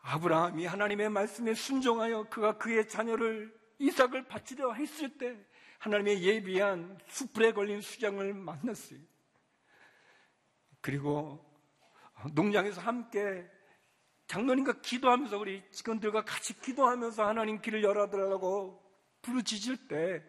아브라함이 0.00 0.64
하나님의 0.66 1.10
말씀에 1.10 1.54
순종하여 1.54 2.24
그가 2.24 2.56
그의 2.56 2.88
자녀를 2.88 3.54
이삭을 3.78 4.26
바치려 4.26 4.72
했을 4.72 5.16
때 5.18 5.36
하나님의 5.78 6.22
예비한 6.22 6.98
수풀에 7.06 7.52
걸린 7.52 7.80
수장을 7.80 8.34
만났어요. 8.34 8.98
그리고 10.80 11.44
농장에서 12.34 12.80
함께 12.80 13.48
장로님과 14.26 14.80
기도하면서 14.80 15.38
우리 15.38 15.62
직원들과 15.70 16.24
같이 16.24 16.58
기도하면서 16.60 17.26
하나님 17.26 17.60
길을 17.60 17.82
열어달라고 17.82 18.82
부르짖을 19.22 19.88
때 19.88 20.22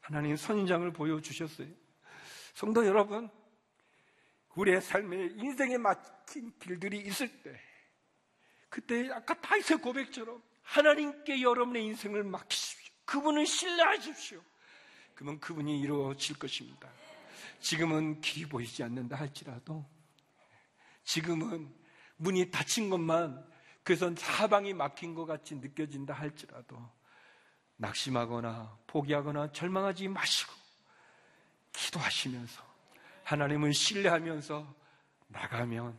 하나님 0.00 0.36
선인장을 0.36 0.92
보여주셨어요. 0.92 1.68
성도 2.54 2.86
여러분, 2.86 3.30
우리의 4.54 4.80
삶에 4.82 5.30
인생에 5.36 5.78
막힌 5.78 6.52
길들이 6.58 6.98
있을 7.00 7.42
때 7.42 7.58
그때 8.68 9.10
아까 9.10 9.38
다윗의 9.40 9.78
고백처럼 9.78 10.42
하나님께 10.62 11.42
여러분의 11.42 11.84
인생을 11.84 12.24
맡기십시오. 12.24 12.92
그분을 13.04 13.46
신뢰하십시오. 13.46 14.40
그러면 15.14 15.40
그분이 15.40 15.80
이루어질 15.80 16.38
것입니다. 16.38 16.90
지금은 17.60 18.20
길이 18.20 18.46
보이지 18.48 18.82
않는다 18.82 19.16
할지라도 19.16 19.86
지금은 21.04 21.72
문이 22.16 22.50
닫힌 22.50 22.90
것만 22.90 23.46
그래서 23.82 24.14
사방이 24.14 24.74
막힌 24.74 25.14
것 25.14 25.26
같이 25.26 25.56
느껴진다 25.56 26.14
할지라도 26.14 26.78
낙심하거나 27.76 28.78
포기하거나 28.86 29.52
절망하지 29.52 30.08
마시고 30.08 30.61
기도하시면서 31.72 32.62
하나님을 33.24 33.72
신뢰하면서 33.72 34.74
나가면 35.28 35.98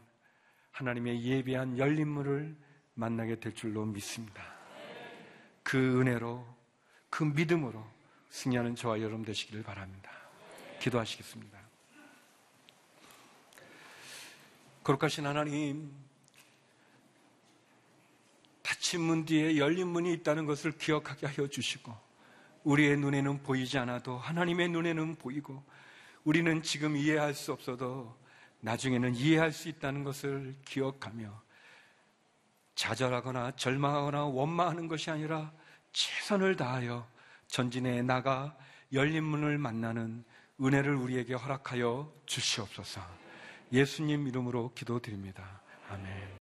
하나님의 0.71 1.23
예비한 1.23 1.77
열린 1.77 2.07
문을 2.07 2.55
만나게 2.95 3.39
될 3.39 3.53
줄로 3.53 3.85
믿습니다. 3.85 4.43
그 5.63 6.01
은혜로 6.01 6.45
그 7.09 7.23
믿음으로 7.23 7.85
승리하는 8.29 8.75
저와 8.75 9.01
여러분 9.01 9.23
되시기를 9.23 9.63
바랍니다. 9.63 10.11
기도하시겠습니다. 10.79 11.59
거룩하신 14.83 15.25
하나님, 15.25 15.93
닫힌 18.61 19.01
문 19.01 19.25
뒤에 19.25 19.57
열린 19.57 19.87
문이 19.87 20.11
있다는 20.13 20.45
것을 20.45 20.77
기억하게 20.77 21.27
하여 21.27 21.47
주시고, 21.47 21.95
우리의 22.63 22.97
눈에는 22.97 23.43
보이지 23.43 23.77
않아도 23.77 24.17
하나님의 24.17 24.69
눈에는 24.69 25.15
보이고, 25.15 25.63
우리는 26.23 26.61
지금 26.61 26.95
이해할 26.95 27.33
수 27.33 27.51
없어도 27.51 28.15
나중에는 28.61 29.15
이해할 29.15 29.51
수 29.51 29.69
있다는 29.69 30.03
것을 30.03 30.55
기억하며, 30.65 31.41
좌절하거나 32.75 33.51
절망하거나 33.55 34.25
원망하는 34.25 34.87
것이 34.87 35.11
아니라 35.11 35.51
최선을 35.91 36.55
다하여 36.55 37.07
전진해 37.47 38.01
나가 38.01 38.57
열린 38.91 39.23
문을 39.23 39.57
만나는 39.57 40.23
은혜를 40.61 40.95
우리에게 40.95 41.33
허락하여 41.33 42.11
주시옵소서. 42.25 43.01
예수님 43.71 44.27
이름으로 44.27 44.71
기도드립니다. 44.73 45.61
아멘. 45.89 46.42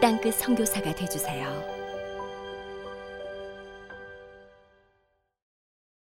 땅끝 0.00 0.34
선교사가 0.34 0.94
되주세요. 0.94 1.75